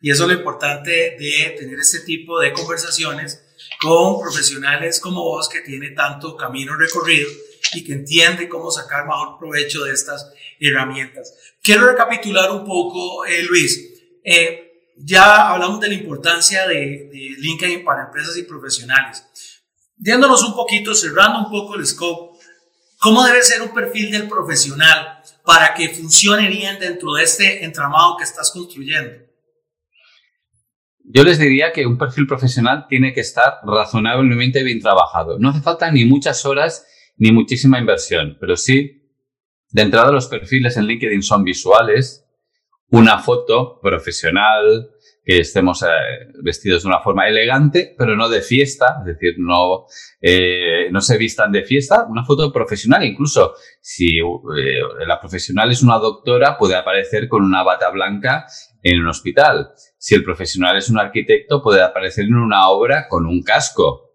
Y 0.00 0.10
eso 0.10 0.24
es 0.24 0.30
lo 0.30 0.34
importante 0.34 0.90
de 0.90 1.56
tener 1.58 1.78
este 1.78 2.00
tipo 2.00 2.38
de 2.40 2.52
conversaciones 2.52 3.42
con 3.80 4.20
profesionales 4.20 5.00
como 5.00 5.22
vos 5.22 5.48
que 5.48 5.60
tiene 5.60 5.90
tanto 5.90 6.36
camino 6.36 6.76
recorrido 6.76 7.28
y 7.74 7.84
que 7.84 7.92
entiende 7.92 8.48
cómo 8.48 8.70
sacar 8.70 9.06
mejor 9.06 9.38
provecho 9.38 9.84
de 9.84 9.92
estas 9.92 10.32
herramientas. 10.60 11.34
Quiero 11.62 11.86
recapitular 11.86 12.50
un 12.50 12.64
poco, 12.64 13.24
eh, 13.26 13.42
Luis. 13.42 13.92
Eh, 14.24 14.92
ya 14.98 15.50
hablamos 15.50 15.80
de 15.80 15.88
la 15.88 15.94
importancia 15.94 16.66
de, 16.66 17.08
de, 17.12 17.34
LinkedIn 17.38 17.84
para 17.84 18.06
empresas 18.06 18.36
y 18.36 18.44
profesionales. 18.44 19.24
Diéndonos 19.96 20.42
un 20.44 20.54
poquito, 20.54 20.94
cerrando 20.94 21.40
un 21.40 21.50
poco 21.50 21.74
el 21.76 21.86
scope, 21.86 22.38
¿cómo 22.98 23.24
debe 23.24 23.42
ser 23.42 23.62
un 23.62 23.74
perfil 23.74 24.10
del 24.10 24.28
profesional 24.28 25.22
para 25.44 25.74
que 25.74 25.90
funcione 25.90 26.48
bien 26.48 26.78
dentro 26.78 27.14
de 27.14 27.24
este 27.24 27.64
entramado 27.64 28.16
que 28.16 28.24
estás 28.24 28.50
construyendo? 28.50 29.26
Yo 31.08 31.22
les 31.22 31.38
diría 31.38 31.72
que 31.72 31.86
un 31.86 31.96
perfil 31.96 32.26
profesional 32.26 32.86
tiene 32.88 33.14
que 33.14 33.20
estar 33.20 33.60
razonablemente 33.64 34.64
bien 34.64 34.80
trabajado. 34.80 35.38
No 35.38 35.50
hace 35.50 35.60
falta 35.60 35.90
ni 35.90 36.04
muchas 36.04 36.44
horas 36.44 36.84
ni 37.16 37.32
muchísima 37.32 37.78
inversión, 37.78 38.36
pero 38.40 38.56
sí, 38.56 39.02
de 39.70 39.82
entrada 39.82 40.12
los 40.12 40.26
perfiles 40.26 40.76
en 40.76 40.86
LinkedIn 40.86 41.22
son 41.22 41.44
visuales, 41.44 42.26
una 42.90 43.18
foto 43.18 43.80
profesional, 43.80 44.90
que 45.26 45.40
estemos 45.40 45.82
eh, 45.82 45.86
vestidos 46.40 46.84
de 46.84 46.88
una 46.88 47.00
forma 47.00 47.26
elegante, 47.26 47.96
pero 47.98 48.14
no 48.14 48.28
de 48.28 48.42
fiesta, 48.42 48.98
es 49.00 49.06
decir, 49.06 49.34
no, 49.38 49.86
eh, 50.20 50.88
no 50.92 51.00
se 51.00 51.18
vistan 51.18 51.50
de 51.50 51.64
fiesta, 51.64 52.06
una 52.08 52.24
foto 52.24 52.52
profesional, 52.52 53.02
incluso 53.02 53.54
si 53.80 54.18
eh, 54.18 54.80
la 55.04 55.18
profesional 55.18 55.72
es 55.72 55.82
una 55.82 55.98
doctora, 55.98 56.56
puede 56.56 56.76
aparecer 56.76 57.28
con 57.28 57.42
una 57.42 57.64
bata 57.64 57.90
blanca 57.90 58.46
en 58.84 59.00
un 59.00 59.08
hospital. 59.08 59.72
Si 59.98 60.14
el 60.14 60.22
profesional 60.22 60.76
es 60.76 60.88
un 60.90 60.98
arquitecto, 61.00 61.60
puede 61.60 61.82
aparecer 61.82 62.26
en 62.26 62.36
una 62.36 62.68
obra 62.68 63.08
con 63.08 63.26
un 63.26 63.42
casco. 63.42 64.05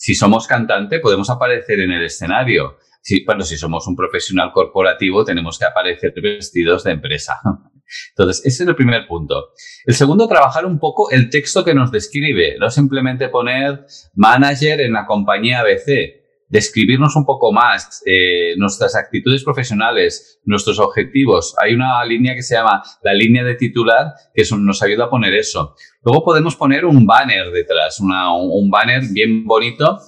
Si 0.00 0.14
somos 0.14 0.46
cantante, 0.46 0.98
podemos 0.98 1.28
aparecer 1.28 1.78
en 1.80 1.90
el 1.90 2.02
escenario. 2.02 2.78
Si, 3.02 3.22
bueno, 3.22 3.44
si 3.44 3.58
somos 3.58 3.86
un 3.86 3.94
profesional 3.94 4.50
corporativo, 4.50 5.26
tenemos 5.26 5.58
que 5.58 5.66
aparecer 5.66 6.14
vestidos 6.22 6.84
de 6.84 6.92
empresa. 6.92 7.38
Entonces, 8.16 8.46
ese 8.46 8.62
es 8.62 8.68
el 8.70 8.74
primer 8.74 9.06
punto. 9.06 9.50
El 9.84 9.94
segundo, 9.94 10.26
trabajar 10.26 10.64
un 10.64 10.78
poco 10.78 11.10
el 11.10 11.28
texto 11.28 11.62
que 11.66 11.74
nos 11.74 11.92
describe, 11.92 12.56
no 12.58 12.70
simplemente 12.70 13.28
poner 13.28 13.84
manager 14.14 14.80
en 14.80 14.94
la 14.94 15.04
compañía 15.04 15.60
ABC. 15.60 16.19
Describirnos 16.50 17.14
un 17.14 17.24
poco 17.24 17.52
más 17.52 18.02
eh, 18.04 18.54
nuestras 18.56 18.96
actitudes 18.96 19.44
profesionales, 19.44 20.40
nuestros 20.44 20.80
objetivos. 20.80 21.54
Hay 21.62 21.74
una 21.74 22.04
línea 22.04 22.34
que 22.34 22.42
se 22.42 22.56
llama 22.56 22.82
la 23.02 23.14
línea 23.14 23.44
de 23.44 23.54
titular 23.54 24.12
que 24.34 24.42
nos 24.58 24.82
ayuda 24.82 25.04
a 25.04 25.10
poner 25.10 25.32
eso. 25.32 25.76
Luego 26.02 26.24
podemos 26.24 26.56
poner 26.56 26.84
un 26.84 27.06
banner 27.06 27.50
detrás, 27.52 28.00
un 28.00 28.70
banner 28.70 29.04
bien 29.12 29.44
bonito 29.44 30.00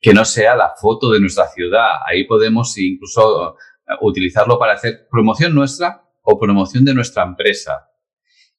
que 0.00 0.14
no 0.14 0.24
sea 0.24 0.56
la 0.56 0.72
foto 0.74 1.10
de 1.10 1.20
nuestra 1.20 1.48
ciudad. 1.48 1.88
Ahí 2.06 2.24
podemos 2.24 2.76
incluso 2.78 3.56
utilizarlo 4.00 4.58
para 4.58 4.72
hacer 4.72 5.06
promoción 5.10 5.54
nuestra 5.54 6.02
o 6.22 6.38
promoción 6.38 6.84
de 6.84 6.94
nuestra 6.94 7.24
empresa. 7.24 7.90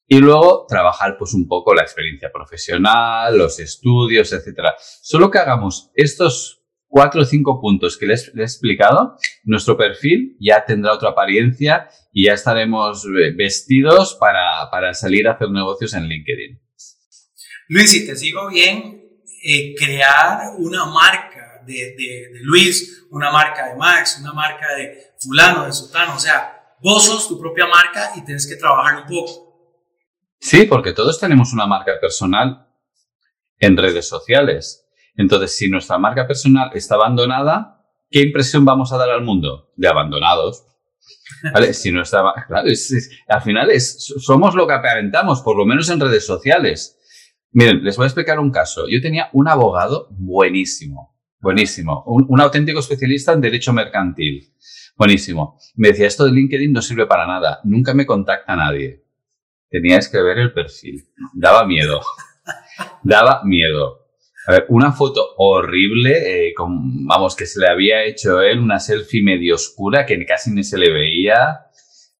Y 0.06 0.18
luego 0.18 0.66
trabajar 0.68 1.16
pues 1.18 1.34
un 1.34 1.48
poco 1.48 1.74
la 1.74 1.82
experiencia 1.82 2.30
profesional, 2.32 3.36
los 3.36 3.58
estudios, 3.58 4.32
etcétera. 4.32 4.76
Solo 4.78 5.28
que 5.28 5.38
hagamos 5.38 5.90
estos 5.96 6.62
cuatro 6.88 7.22
o 7.22 7.24
cinco 7.24 7.60
puntos 7.60 7.96
que 7.96 8.06
les, 8.06 8.32
he 8.34 8.42
explicado, 8.42 9.16
nuestro 9.44 9.76
perfil 9.76 10.36
ya 10.40 10.64
tendrá 10.64 10.92
otra 10.92 11.10
apariencia 11.10 11.88
y 12.12 12.26
ya 12.26 12.34
estaremos 12.34 13.04
eh, 13.04 13.32
vestidos 13.36 14.16
para, 14.18 14.70
para 14.70 14.94
salir 14.94 15.28
a 15.28 15.32
hacer 15.32 15.50
negocios 15.50 15.94
en 15.94 16.04
LinkedIn. 16.08 16.60
Luis, 17.68 17.90
si 17.90 18.06
te 18.06 18.16
sigo 18.16 18.48
bien, 18.48 19.02
eh, 19.42 19.74
crear 19.76 20.54
una 20.58 20.86
marca 20.86 21.62
de, 21.66 21.94
de, 21.96 22.28
de, 22.32 22.40
Luis, 22.42 23.06
una 23.10 23.30
marca 23.30 23.68
de 23.68 23.76
Max, 23.76 24.18
una 24.20 24.32
marca 24.32 24.74
de 24.76 25.12
fulano, 25.18 25.66
de 25.66 25.72
sutano, 25.72 26.14
o 26.14 26.18
sea, 26.18 26.74
vos 26.80 27.04
sos 27.04 27.28
tu 27.28 27.38
propia 27.40 27.66
marca 27.66 28.12
y 28.16 28.24
tienes 28.24 28.46
que 28.46 28.56
trabajar 28.56 29.02
un 29.02 29.06
poco. 29.06 29.46
Sí, 30.40 30.64
porque 30.64 30.92
todos 30.92 31.18
tenemos 31.18 31.52
una 31.52 31.66
marca 31.66 31.92
personal 32.00 32.68
en 33.58 33.76
redes 33.76 34.08
sociales. 34.08 34.85
Entonces, 35.16 35.56
si 35.56 35.68
nuestra 35.68 35.98
marca 35.98 36.26
personal 36.26 36.70
está 36.74 36.96
abandonada, 36.96 37.84
¿qué 38.10 38.22
impresión 38.22 38.64
vamos 38.64 38.92
a 38.92 38.98
dar 38.98 39.10
al 39.10 39.22
mundo? 39.22 39.72
De 39.76 39.88
abandonados. 39.88 40.64
¿Vale? 41.52 41.72
Si 41.72 41.92
no 41.92 42.02
está, 42.02 42.22
claro, 42.46 42.68
al 43.28 43.42
final 43.42 43.70
somos 43.78 44.54
lo 44.54 44.66
que 44.66 44.74
aparentamos, 44.74 45.42
por 45.42 45.56
lo 45.56 45.64
menos 45.64 45.88
en 45.90 46.00
redes 46.00 46.26
sociales. 46.26 46.98
Miren, 47.52 47.82
les 47.82 47.96
voy 47.96 48.04
a 48.04 48.08
explicar 48.08 48.38
un 48.38 48.50
caso. 48.50 48.86
Yo 48.88 49.00
tenía 49.00 49.28
un 49.32 49.48
abogado 49.48 50.08
buenísimo, 50.10 51.16
buenísimo, 51.40 52.04
un, 52.06 52.40
auténtico 52.40 52.80
especialista 52.80 53.32
en 53.32 53.40
derecho 53.40 53.72
mercantil. 53.72 54.52
Buenísimo. 54.96 55.58
Me 55.74 55.88
decía, 55.88 56.06
esto 56.06 56.24
de 56.24 56.32
LinkedIn 56.32 56.72
no 56.72 56.82
sirve 56.82 57.06
para 57.06 57.26
nada, 57.26 57.60
nunca 57.64 57.94
me 57.94 58.06
contacta 58.06 58.56
nadie 58.56 59.06
tenías 59.70 60.08
que 60.08 60.20
ver 60.20 60.38
el 60.38 60.52
perfil. 60.52 61.08
Daba 61.34 61.66
miedo. 61.66 62.00
Daba 63.02 63.42
miedo. 63.44 64.05
A 64.46 64.52
ver, 64.52 64.66
una 64.68 64.92
foto 64.92 65.34
horrible, 65.38 66.48
eh, 66.48 66.54
vamos, 66.56 67.34
que 67.34 67.46
se 67.46 67.60
le 67.60 67.68
había 67.68 68.04
hecho 68.04 68.40
él, 68.40 68.60
una 68.60 68.78
selfie 68.78 69.22
medio 69.22 69.56
oscura 69.56 70.06
que 70.06 70.24
casi 70.24 70.52
ni 70.52 70.62
se 70.62 70.78
le 70.78 70.92
veía. 70.92 71.62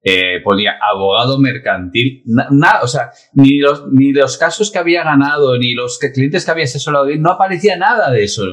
Eh, 0.02 0.40
ponía 0.44 0.78
abogado 0.80 1.36
mercantil, 1.38 2.22
nada, 2.26 2.82
o 2.82 2.86
sea, 2.86 3.10
ni 3.34 3.58
los, 3.58 3.88
ni 3.90 4.12
los 4.12 4.38
casos 4.38 4.70
que 4.70 4.78
había 4.78 5.02
ganado, 5.02 5.58
ni 5.58 5.74
los 5.74 5.98
clientes 5.98 6.44
que 6.44 6.50
había 6.52 6.62
asesorado, 6.62 7.06
no 7.18 7.32
aparecía 7.32 7.76
nada 7.76 8.10
de 8.12 8.22
eso. 8.22 8.44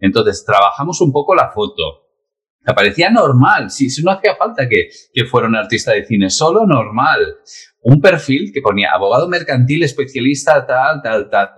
Entonces, 0.00 0.44
trabajamos 0.44 1.00
un 1.00 1.12
poco 1.12 1.36
la 1.36 1.50
foto. 1.50 2.08
Aparecía 2.66 3.10
normal, 3.10 3.70
si, 3.70 3.90
si 3.90 4.02
no 4.02 4.10
hacía 4.10 4.34
falta 4.34 4.68
que, 4.68 4.88
que 5.12 5.24
fuera 5.24 5.46
un 5.46 5.54
artista 5.54 5.92
de 5.92 6.04
cine, 6.04 6.30
solo 6.30 6.66
normal 6.66 7.36
un 7.82 8.00
perfil 8.00 8.50
que 8.52 8.60
ponía 8.60 8.90
abogado 8.92 9.28
mercantil, 9.28 9.82
especialista, 9.84 10.66
tal, 10.66 11.00
tal, 11.02 11.30
tal. 11.30 11.50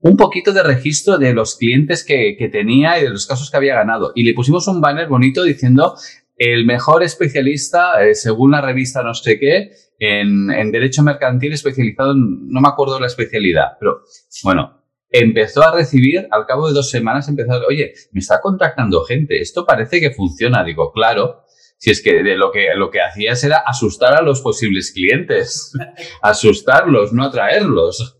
Un 0.00 0.16
poquito 0.16 0.52
de 0.52 0.62
registro 0.62 1.18
de 1.18 1.32
los 1.32 1.56
clientes 1.56 2.04
que, 2.04 2.36
tenía 2.52 2.98
y 2.98 3.02
de 3.02 3.10
los 3.10 3.26
casos 3.26 3.50
que 3.50 3.56
había 3.56 3.74
ganado. 3.74 4.12
Y 4.14 4.24
le 4.24 4.34
pusimos 4.34 4.68
un 4.68 4.80
banner 4.80 5.08
bonito 5.08 5.42
diciendo 5.42 5.96
el 6.36 6.66
mejor 6.66 7.02
especialista, 7.02 8.04
eh, 8.04 8.14
según 8.14 8.50
la 8.50 8.60
revista 8.60 9.02
no 9.02 9.14
sé 9.14 9.38
qué, 9.38 9.70
en, 9.98 10.50
en, 10.50 10.70
derecho 10.70 11.02
mercantil 11.02 11.54
especializado 11.54 12.12
en, 12.12 12.48
no 12.48 12.60
me 12.60 12.68
acuerdo 12.68 13.00
la 13.00 13.06
especialidad, 13.06 13.78
pero 13.80 14.02
bueno, 14.44 14.84
empezó 15.10 15.62
a 15.62 15.74
recibir, 15.74 16.26
al 16.30 16.46
cabo 16.46 16.68
de 16.68 16.74
dos 16.74 16.90
semanas 16.90 17.28
empezó 17.28 17.52
a, 17.52 17.66
oye, 17.66 17.94
me 18.12 18.20
está 18.20 18.40
contactando 18.40 19.02
gente, 19.04 19.40
esto 19.40 19.64
parece 19.64 20.00
que 20.00 20.10
funciona. 20.10 20.64
Digo, 20.64 20.92
claro, 20.92 21.42
si 21.78 21.90
es 21.90 22.02
que 22.02 22.22
de 22.22 22.36
lo 22.36 22.50
que 22.50 22.68
lo 22.74 22.90
que 22.90 23.00
hacías 23.00 23.42
era 23.44 23.58
asustar 23.58 24.14
a 24.14 24.22
los 24.22 24.40
posibles 24.40 24.92
clientes, 24.92 25.72
asustarlos, 26.22 27.12
no 27.12 27.24
atraerlos. 27.24 28.18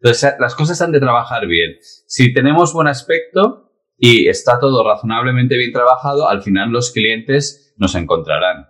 Entonces, 0.00 0.34
las 0.38 0.54
cosas 0.54 0.80
han 0.80 0.92
de 0.92 1.00
trabajar 1.00 1.46
bien. 1.46 1.76
Si 2.06 2.32
tenemos 2.32 2.72
buen 2.72 2.88
aspecto 2.88 3.70
y 3.98 4.28
está 4.28 4.58
todo 4.58 4.82
razonablemente 4.82 5.56
bien 5.56 5.72
trabajado, 5.72 6.28
al 6.28 6.42
final 6.42 6.70
los 6.70 6.90
clientes 6.90 7.74
nos 7.76 7.94
encontrarán. 7.94 8.66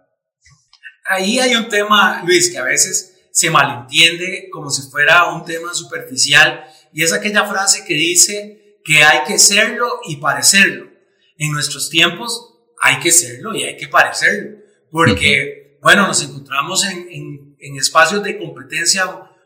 Ahí 1.09 1.39
hay 1.39 1.55
un 1.55 1.69
tema, 1.69 2.23
Luis, 2.25 2.51
que 2.51 2.59
a 2.59 2.65
veces 2.65 3.29
se 3.33 3.51
malentiende 3.51 4.49
como 4.51 4.71
si 4.71 4.91
fuera 4.91 5.33
un 5.33 5.45
tema 5.45 5.73
superficial 5.73 6.65
y 6.93 7.03
es 7.03 7.13
aquella 7.13 7.47
frase 7.47 7.85
que 7.87 7.95
dice 7.95 8.79
que 8.85 9.03
hay 9.03 9.25
que 9.27 9.39
serlo 9.39 10.01
y 10.07 10.17
parecerlo. 10.17 10.91
En 11.37 11.53
nuestros 11.53 11.91
tiempos 11.91 12.59
hay 12.81 12.99
que 12.99 13.11
serlo 13.11 13.55
y 13.55 13.65
hay 13.65 13.77
que 13.77 13.89
parecerlo, 13.89 14.59
porque, 14.91 15.79
bueno, 15.83 16.07
nos 16.07 16.23
encontramos 16.23 16.85
en, 16.85 17.57
en, 17.59 17.77
espacios 17.77 18.23
de 18.23 18.39
competencia 18.39 19.05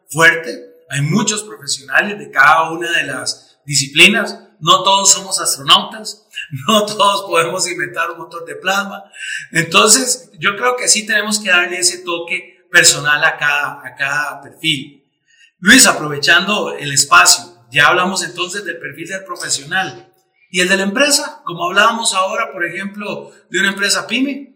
fuerte, 0.09 0.74
hay 0.91 1.03
muchos 1.03 1.43
profesionales 1.43 2.19
de 2.19 2.31
cada 2.31 2.71
una 2.71 2.91
de 2.91 3.05
las 3.05 3.61
disciplinas, 3.67 4.39
no 4.61 4.83
todos 4.83 5.13
somos 5.13 5.41
astronautas, 5.41 6.27
no 6.69 6.85
todos 6.87 7.23
podemos 7.29 7.69
inventar 7.69 8.11
un 8.11 8.19
motor 8.19 8.45
de 8.45 8.57
plasma, 8.57 9.05
entonces 9.53 10.31
yo 10.39 10.57
creo 10.57 10.77
que 10.77 10.89
sí 10.89 11.07
tenemos 11.07 11.39
que 11.39 11.51
darle 11.51 11.79
ese 11.79 11.99
toque 11.99 12.67
personal 12.71 13.23
a 13.25 13.37
cada, 13.37 13.87
a 13.87 13.95
cada 13.95 14.41
perfil. 14.41 15.05
Luis, 15.59 15.87
aprovechando 15.87 16.77
el 16.77 16.93
espacio, 16.93 17.45
ya 17.71 17.89
hablamos 17.89 18.23
entonces 18.25 18.65
del 18.65 18.79
perfil 18.79 19.09
del 19.09 19.25
profesional. 19.25 20.13
¿Y 20.51 20.61
el 20.61 20.69
de 20.69 20.77
la 20.77 20.83
empresa? 20.85 21.43
Como 21.45 21.65
hablábamos 21.67 22.15
ahora, 22.15 22.53
por 22.53 22.65
ejemplo, 22.65 23.33
de 23.51 23.59
una 23.59 23.71
empresa 23.71 24.07
pyme. 24.07 24.55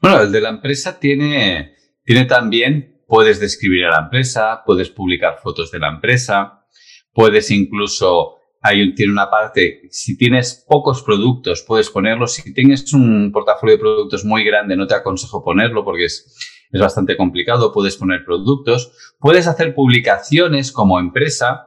Bueno, 0.00 0.20
el 0.20 0.30
de 0.30 0.40
la 0.40 0.50
empresa 0.50 0.98
tiene, 0.98 1.74
tiene 2.04 2.24
también, 2.26 2.91
puedes 3.12 3.38
describir 3.40 3.84
a 3.84 3.90
la 3.90 3.98
empresa, 4.04 4.62
puedes 4.64 4.88
publicar 4.88 5.36
fotos 5.36 5.70
de 5.70 5.78
la 5.78 5.90
empresa, 5.90 6.64
puedes 7.12 7.50
incluso, 7.50 8.36
hay, 8.62 8.94
tiene 8.94 9.12
una 9.12 9.28
parte, 9.28 9.82
si 9.90 10.16
tienes 10.16 10.64
pocos 10.66 11.02
productos, 11.02 11.62
puedes 11.68 11.90
ponerlos. 11.90 12.32
Si 12.32 12.54
tienes 12.54 12.90
un 12.94 13.30
portafolio 13.30 13.76
de 13.76 13.80
productos 13.82 14.24
muy 14.24 14.42
grande, 14.44 14.78
no 14.78 14.86
te 14.86 14.94
aconsejo 14.94 15.44
ponerlo 15.44 15.84
porque 15.84 16.06
es, 16.06 16.38
es 16.72 16.80
bastante 16.80 17.14
complicado, 17.18 17.70
puedes 17.70 17.98
poner 17.98 18.24
productos. 18.24 19.14
Puedes 19.18 19.46
hacer 19.46 19.74
publicaciones 19.74 20.72
como 20.72 20.98
empresa, 20.98 21.66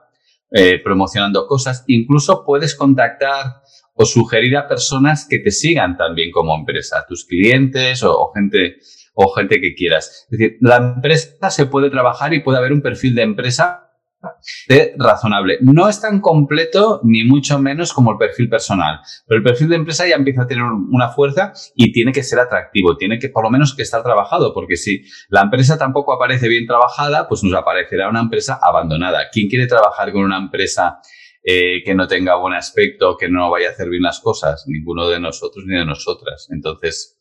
eh, 0.50 0.80
promocionando 0.84 1.46
cosas. 1.46 1.84
Incluso 1.86 2.44
puedes 2.44 2.74
contactar 2.74 3.62
o 3.94 4.04
sugerir 4.04 4.58
a 4.58 4.68
personas 4.68 5.28
que 5.30 5.38
te 5.38 5.52
sigan 5.52 5.96
también 5.96 6.32
como 6.32 6.56
empresa, 6.56 7.06
tus 7.08 7.24
clientes 7.24 8.02
o, 8.02 8.32
gente 8.34 8.78
o 9.16 9.34
gente 9.34 9.60
que 9.60 9.74
quieras. 9.74 10.28
Es 10.30 10.38
decir, 10.38 10.58
la 10.62 10.78
empresa 10.78 11.50
se 11.50 11.66
puede 11.66 11.90
trabajar 11.90 12.34
y 12.34 12.42
puede 12.42 12.60
haber 12.60 12.74
un 12.74 12.82
perfil 12.82 13.16
de 13.16 13.24
empresa 13.24 13.82
de 14.68 14.96
razonable. 14.98 15.58
No 15.62 15.88
es 15.88 16.02
tan 16.02 16.20
completo 16.20 17.00
ni 17.04 17.24
mucho 17.24 17.60
menos 17.60 17.94
como 17.94 18.12
el 18.12 18.18
perfil 18.18 18.50
personal, 18.50 19.00
pero 19.28 19.38
el 19.38 19.44
perfil 19.44 19.70
de 19.70 19.76
empresa 19.76 20.08
ya 20.08 20.16
empieza 20.16 20.44
a 20.44 20.48
tener 20.48 20.64
una 20.64 21.10
fuerza 21.10 21.54
y 21.76 21.92
tiene 21.92 22.12
que 22.12 22.24
ser 22.24 22.40
atractivo, 22.40 22.98
tiene 22.98 23.20
que 23.20 23.30
por 23.30 23.44
lo 23.44 23.50
menos 23.50 23.76
que 23.76 23.84
estar 23.84 24.04
trabajado, 24.04 24.54
porque 24.54 24.78
si 24.78 25.04
la 25.30 25.42
empresa 25.42 25.78
tampoco 25.78 26.14
aparece 26.14 26.48
bien 26.48 26.66
trabajada, 26.66 27.28
pues 27.28 27.44
nos 27.44 27.54
aparecerá 27.54 28.10
una 28.10 28.22
empresa 28.22 28.60
abandonada. 28.62 29.30
¿Quién 29.32 29.48
quiere 29.48 29.68
trabajar 29.68 30.12
con 30.12 30.24
una 30.24 30.38
empresa 30.38 31.00
eh, 31.44 31.84
que 31.84 31.94
no 31.94 32.08
tenga 32.08 32.36
buen 32.36 32.54
aspecto, 32.54 33.18
que 33.18 33.30
no 33.30 33.50
vaya 33.50 33.70
a 33.70 33.72
hacer 33.72 33.90
bien 33.90 34.04
las 34.04 34.20
cosas? 34.20 34.66
Ninguno 34.68 35.08
de 35.08 35.20
nosotros 35.20 35.66
ni 35.68 35.78
de 35.78 35.86
nosotras. 35.86 36.48
Entonces, 36.52 37.15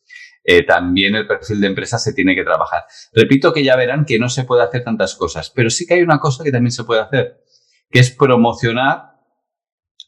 eh, 0.44 0.62
también 0.62 1.14
el 1.14 1.26
perfil 1.26 1.60
de 1.60 1.68
empresa 1.68 1.98
se 1.98 2.12
tiene 2.12 2.34
que 2.34 2.44
trabajar. 2.44 2.84
Repito 3.14 3.52
que 3.52 3.64
ya 3.64 3.76
verán 3.76 4.04
que 4.04 4.18
no 4.18 4.28
se 4.28 4.44
puede 4.44 4.62
hacer 4.62 4.84
tantas 4.84 5.14
cosas, 5.14 5.50
pero 5.50 5.70
sí 5.70 5.86
que 5.86 5.94
hay 5.94 6.02
una 6.02 6.20
cosa 6.20 6.44
que 6.44 6.52
también 6.52 6.70
se 6.70 6.84
puede 6.84 7.00
hacer, 7.00 7.40
que 7.90 8.00
es 8.00 8.10
promocionar 8.10 9.14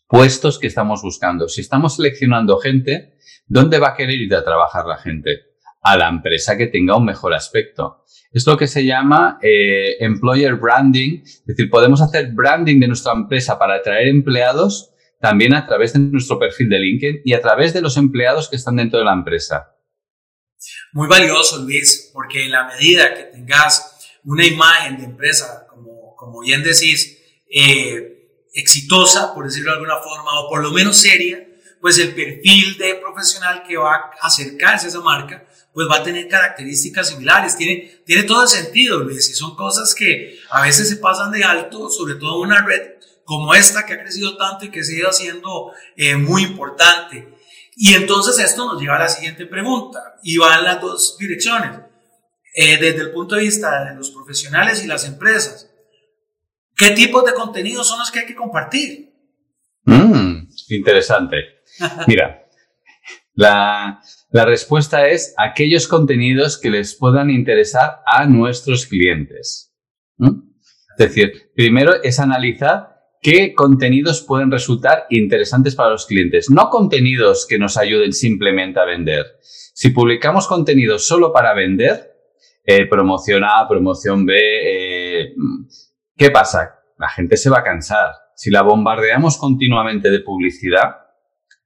puestos 0.07 0.59
que 0.59 0.67
estamos 0.67 1.01
buscando. 1.03 1.49
Si 1.49 1.63
estamos 1.63 1.97
seleccionando 1.97 2.59
gente, 2.59 3.15
¿dónde 3.47 3.79
va 3.79 3.89
a 3.89 3.95
querer 3.95 4.21
ir 4.21 4.35
a 4.35 4.45
trabajar 4.45 4.87
la 4.87 4.99
gente? 4.99 5.41
A 5.81 5.97
la 5.97 6.09
empresa 6.09 6.57
que 6.57 6.67
tenga 6.67 6.97
un 6.97 7.07
mejor 7.07 7.33
aspecto. 7.33 8.05
Es 8.31 8.47
lo 8.47 8.59
que 8.59 8.67
se 8.67 8.85
llama 8.85 9.39
eh, 9.41 9.97
employer 10.01 10.57
branding, 10.57 11.23
es 11.23 11.45
decir, 11.47 11.71
podemos 11.71 12.03
hacer 12.03 12.33
branding 12.33 12.81
de 12.81 12.89
nuestra 12.89 13.13
empresa 13.13 13.59
para 13.59 13.77
atraer 13.77 14.09
empleados 14.09 14.93
también 15.19 15.55
a 15.55 15.67
través 15.67 15.95
de 15.95 16.01
nuestro 16.01 16.39
perfil 16.39 16.69
de 16.69 16.79
LinkedIn 16.79 17.21
y 17.25 17.33
a 17.33 17.41
través 17.41 17.73
de 17.73 17.81
los 17.81 17.97
empleados 17.97 18.51
que 18.51 18.57
están 18.57 18.77
dentro 18.77 18.99
de 18.99 19.07
la 19.07 19.15
empresa 19.15 19.76
muy 20.93 21.09
valioso, 21.09 21.59
Luis, 21.59 22.11
porque 22.13 22.45
en 22.45 22.53
la 22.53 22.65
medida 22.65 23.15
que 23.15 23.25
tengas 23.25 23.97
una 24.25 24.45
imagen 24.45 24.99
de 24.99 25.05
empresa, 25.05 25.67
como, 25.69 26.15
como 26.17 26.41
bien 26.41 26.63
decís, 26.63 27.19
eh, 27.51 28.49
exitosa, 28.53 29.35
por 29.35 29.45
decirlo 29.45 29.71
de 29.71 29.77
alguna 29.77 29.99
forma, 29.99 30.41
o 30.41 30.49
por 30.49 30.63
lo 30.63 30.71
menos 30.73 30.97
seria, 30.97 31.47
pues 31.81 31.99
el 31.99 32.15
perfil 32.15 32.77
de 32.79 32.95
profesional 32.97 33.63
que 33.67 33.77
va 33.77 33.95
a 33.95 34.27
acercarse 34.27 34.87
a 34.87 34.89
esa 34.89 35.01
marca, 35.01 35.47
pues 35.73 35.87
va 35.91 35.97
a 35.97 36.03
tener 36.03 36.27
características 36.27 37.11
similares. 37.11 37.57
Tiene, 37.57 38.01
tiene 38.07 38.23
todo 38.23 38.43
el 38.43 38.49
sentido, 38.49 39.01
Luis, 39.01 39.29
y 39.29 39.35
son 39.35 39.55
cosas 39.55 39.95
que 39.95 40.39
a 40.51 40.63
veces 40.63 40.89
se 40.89 40.97
pasan 40.97 41.31
de 41.31 41.45
alto, 41.45 41.91
sobre 41.91 42.15
todo 42.15 42.41
una 42.41 42.65
red 42.65 42.97
como 43.25 43.55
esta 43.55 43.85
que 43.85 43.93
ha 43.93 44.03
crecido 44.03 44.37
tanto 44.37 44.65
y 44.65 44.71
que 44.71 44.83
sigue 44.85 45.05
siendo 45.13 45.73
eh, 45.97 46.17
muy 46.17 46.45
importante. 46.45 47.36
Y 47.79 47.93
entonces 47.93 48.39
esto 48.39 48.65
nos 48.65 48.81
lleva 48.81 48.97
a 48.97 49.01
la 49.01 49.09
siguiente 49.09 49.45
pregunta, 49.45 50.17
y 50.23 50.39
va 50.39 50.59
en 50.59 50.65
las 50.65 50.81
dos 50.81 51.17
direcciones. 51.21 51.79
Eh, 52.55 52.79
desde 52.79 53.03
el 53.03 53.13
punto 53.13 53.35
de 53.35 53.43
vista 53.43 53.85
de 53.85 53.95
los 53.95 54.11
profesionales 54.11 54.83
y 54.83 54.87
las 54.87 55.05
empresas, 55.05 55.71
¿qué 56.75 56.93
tipos 56.93 57.23
de 57.27 57.35
contenidos 57.35 57.87
son 57.87 57.99
los 57.99 58.11
que 58.11 58.21
hay 58.21 58.27
que 58.27 58.35
compartir? 58.35 59.13
Mm, 59.85 60.49
interesante. 60.71 61.37
Mira, 62.07 62.49
la, 63.35 64.01
la 64.31 64.45
respuesta 64.47 65.07
es 65.09 65.35
aquellos 65.37 65.87
contenidos 65.87 66.59
que 66.59 66.71
les 66.71 66.95
puedan 66.95 67.29
interesar 67.29 68.01
a 68.07 68.25
nuestros 68.25 68.87
clientes. 68.87 69.75
Es 70.19 71.09
decir, 71.09 71.53
primero 71.55 72.03
es 72.03 72.19
analizar 72.21 72.96
qué 73.27 73.55
contenidos 73.55 74.23
pueden 74.23 74.53
resultar 74.53 75.07
interesantes 75.11 75.75
para 75.75 75.91
los 75.91 76.07
clientes, 76.07 76.49
no 76.49 76.71
contenidos 76.71 77.45
que 77.45 77.59
nos 77.59 77.77
ayuden 77.77 78.13
simplemente 78.13 78.79
a 78.79 78.85
vender. 78.85 79.27
Si 79.41 79.91
publicamos 79.91 80.47
contenidos 80.47 81.09
solo 81.09 81.33
para 81.33 81.53
vender, 81.53 82.15
eh, 82.65 82.87
promoción 82.87 83.43
A, 83.43 83.67
promoción 83.69 84.25
B, 84.27 84.35
eh, 84.39 85.35
¿qué 86.17 86.31
pasa? 86.31 86.77
La 86.99 87.09
gente 87.09 87.37
se 87.37 87.51
va 87.51 87.59
a 87.59 87.65
cansar. 87.65 88.13
Si 88.37 88.53
la 88.53 88.63
bombardeamos 88.63 89.39
continuamente 89.39 90.09
de 90.09 90.21
publicidad, 90.21 90.95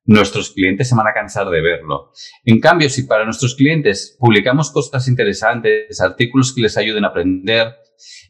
nuestros 0.07 0.53
clientes 0.53 0.89
se 0.89 0.95
van 0.95 1.09
a 1.09 1.13
cansar 1.13 1.51
de 1.51 1.61
verlo. 1.61 2.13
En 2.43 2.59
cambio, 2.59 2.89
si 2.89 3.03
para 3.03 3.27
nuestros 3.27 3.55
clientes 3.55 4.17
publicamos 4.19 4.71
cosas 4.71 5.07
interesantes, 5.09 6.01
artículos 6.01 6.55
que 6.55 6.63
les 6.63 6.79
ayuden 6.79 7.05
a 7.05 7.09
aprender, 7.09 7.75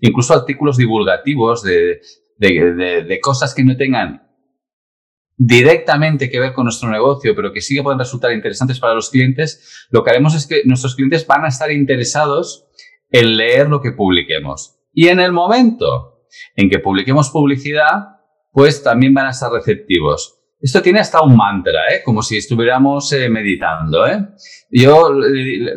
incluso 0.00 0.34
artículos 0.34 0.78
divulgativos 0.78 1.62
de, 1.62 2.00
de, 2.40 3.18
cosas 3.22 3.54
que 3.54 3.64
no 3.64 3.76
tengan 3.76 4.26
directamente 5.36 6.30
que 6.30 6.40
ver 6.40 6.52
con 6.52 6.64
nuestro 6.64 6.90
negocio, 6.90 7.34
pero 7.34 7.52
que 7.52 7.60
sí 7.60 7.74
que 7.74 7.82
pueden 7.82 7.98
resultar 7.98 8.32
interesantes 8.32 8.78
para 8.78 8.94
los 8.94 9.10
clientes, 9.10 9.86
lo 9.90 10.02
que 10.02 10.10
haremos 10.10 10.34
es 10.34 10.46
que 10.46 10.62
nuestros 10.64 10.96
clientes 10.96 11.26
van 11.26 11.44
a 11.44 11.48
estar 11.48 11.70
interesados 11.70 12.66
en 13.10 13.36
leer 13.36 13.68
lo 13.68 13.80
que 13.80 13.92
publiquemos. 13.92 14.78
Y 14.92 15.08
en 15.08 15.20
el 15.20 15.32
momento 15.32 16.26
en 16.56 16.68
que 16.68 16.78
publiquemos 16.78 17.30
publicidad, 17.30 18.20
pues 18.52 18.82
también 18.82 19.14
van 19.14 19.26
a 19.26 19.30
estar 19.30 19.50
receptivos. 19.50 20.39
Esto 20.60 20.82
tiene 20.82 21.00
hasta 21.00 21.22
un 21.22 21.34
mantra, 21.36 21.88
¿eh? 21.90 22.02
como 22.04 22.22
si 22.22 22.36
estuviéramos 22.36 23.10
eh, 23.14 23.30
meditando. 23.30 24.06
¿eh? 24.06 24.28
Yo 24.70 25.10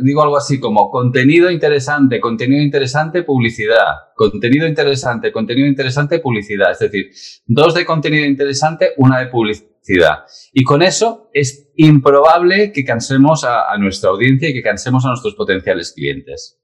digo 0.02 0.24
algo 0.24 0.36
así 0.36 0.60
como 0.60 0.90
contenido 0.90 1.50
interesante, 1.50 2.20
contenido 2.20 2.62
interesante, 2.62 3.24
publicidad. 3.24 4.12
Contenido 4.14 4.68
interesante, 4.68 5.32
contenido 5.32 5.68
interesante, 5.68 6.20
publicidad. 6.20 6.72
Es 6.72 6.80
decir, 6.80 7.12
dos 7.46 7.74
de 7.74 7.86
contenido 7.86 8.26
interesante, 8.26 8.92
una 8.98 9.20
de 9.20 9.28
publicidad. 9.28 10.26
Y 10.52 10.64
con 10.64 10.82
eso 10.82 11.30
es 11.34 11.72
improbable 11.78 12.74
que 12.74 12.84
cansemos 12.84 13.46
a, 13.46 13.72
a 13.72 13.78
nuestra 13.78 14.10
audiencia 14.10 14.50
y 14.50 14.54
que 14.54 14.62
cansemos 14.62 15.06
a 15.06 15.10
nuestros 15.10 15.36
potenciales 15.36 15.94
clientes. 15.94 16.60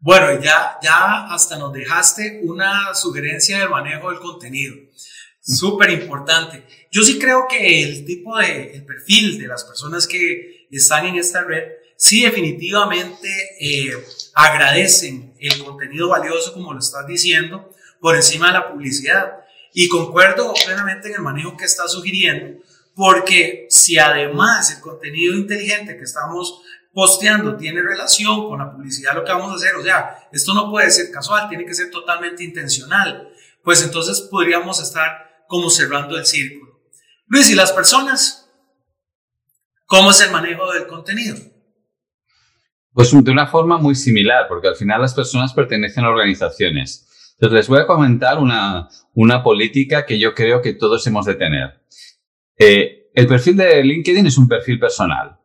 Bueno, 0.00 0.38
ya, 0.42 0.76
ya 0.82 1.32
hasta 1.32 1.56
nos 1.56 1.72
dejaste 1.72 2.40
una 2.42 2.92
sugerencia 2.94 3.60
de 3.60 3.68
manejo 3.68 4.10
del 4.10 4.18
contenido. 4.18 4.74
Súper 5.46 5.90
importante. 5.90 6.64
Yo 6.90 7.02
sí 7.02 7.18
creo 7.18 7.46
que 7.46 7.82
el 7.82 8.06
tipo 8.06 8.38
de, 8.38 8.72
el 8.76 8.84
perfil 8.86 9.38
de 9.38 9.46
las 9.46 9.62
personas 9.62 10.06
que 10.06 10.66
están 10.70 11.04
en 11.04 11.16
esta 11.16 11.44
red, 11.44 11.64
sí 11.96 12.22
definitivamente 12.22 13.28
eh, 13.60 13.92
agradecen 14.32 15.34
el 15.38 15.62
contenido 15.62 16.08
valioso, 16.08 16.54
como 16.54 16.72
lo 16.72 16.78
estás 16.78 17.06
diciendo, 17.06 17.70
por 18.00 18.16
encima 18.16 18.46
de 18.46 18.52
la 18.54 18.72
publicidad. 18.72 19.32
Y 19.74 19.88
concuerdo 19.88 20.54
plenamente 20.64 21.08
en 21.08 21.16
el 21.16 21.20
manejo 21.20 21.58
que 21.58 21.66
estás 21.66 21.92
sugiriendo, 21.92 22.62
porque 22.94 23.66
si 23.68 23.98
además 23.98 24.70
el 24.70 24.80
contenido 24.80 25.34
inteligente 25.34 25.98
que 25.98 26.04
estamos 26.04 26.62
posteando 26.94 27.56
tiene 27.56 27.82
relación 27.82 28.48
con 28.48 28.60
la 28.60 28.72
publicidad, 28.72 29.14
lo 29.14 29.24
que 29.24 29.32
vamos 29.32 29.52
a 29.52 29.56
hacer, 29.56 29.74
o 29.74 29.82
sea, 29.82 30.28
esto 30.32 30.54
no 30.54 30.70
puede 30.70 30.90
ser 30.90 31.10
casual, 31.10 31.50
tiene 31.50 31.66
que 31.66 31.74
ser 31.74 31.90
totalmente 31.90 32.44
intencional, 32.44 33.28
pues 33.62 33.82
entonces 33.82 34.20
podríamos 34.30 34.80
estar 34.80 35.23
como 35.48 35.70
cerrando 35.70 36.16
el 36.16 36.26
círculo. 36.26 36.80
Luis, 37.26 37.50
¿y 37.50 37.54
las 37.54 37.72
personas? 37.72 38.50
¿Cómo 39.86 40.10
es 40.10 40.20
el 40.20 40.30
manejo 40.30 40.72
del 40.72 40.86
contenido? 40.86 41.36
Pues 42.92 43.10
de 43.12 43.30
una 43.30 43.46
forma 43.46 43.78
muy 43.78 43.94
similar, 43.94 44.46
porque 44.48 44.68
al 44.68 44.76
final 44.76 45.00
las 45.00 45.14
personas 45.14 45.52
pertenecen 45.52 46.04
a 46.04 46.10
organizaciones. 46.10 47.08
Entonces 47.32 47.56
les 47.56 47.68
voy 47.68 47.80
a 47.80 47.86
comentar 47.86 48.38
una, 48.38 48.88
una 49.14 49.42
política 49.42 50.06
que 50.06 50.18
yo 50.18 50.34
creo 50.34 50.62
que 50.62 50.74
todos 50.74 51.06
hemos 51.06 51.26
de 51.26 51.34
tener. 51.34 51.82
Eh, 52.56 53.10
el 53.14 53.26
perfil 53.26 53.56
de 53.56 53.82
LinkedIn 53.82 54.26
es 54.26 54.38
un 54.38 54.48
perfil 54.48 54.78
personal. 54.78 55.38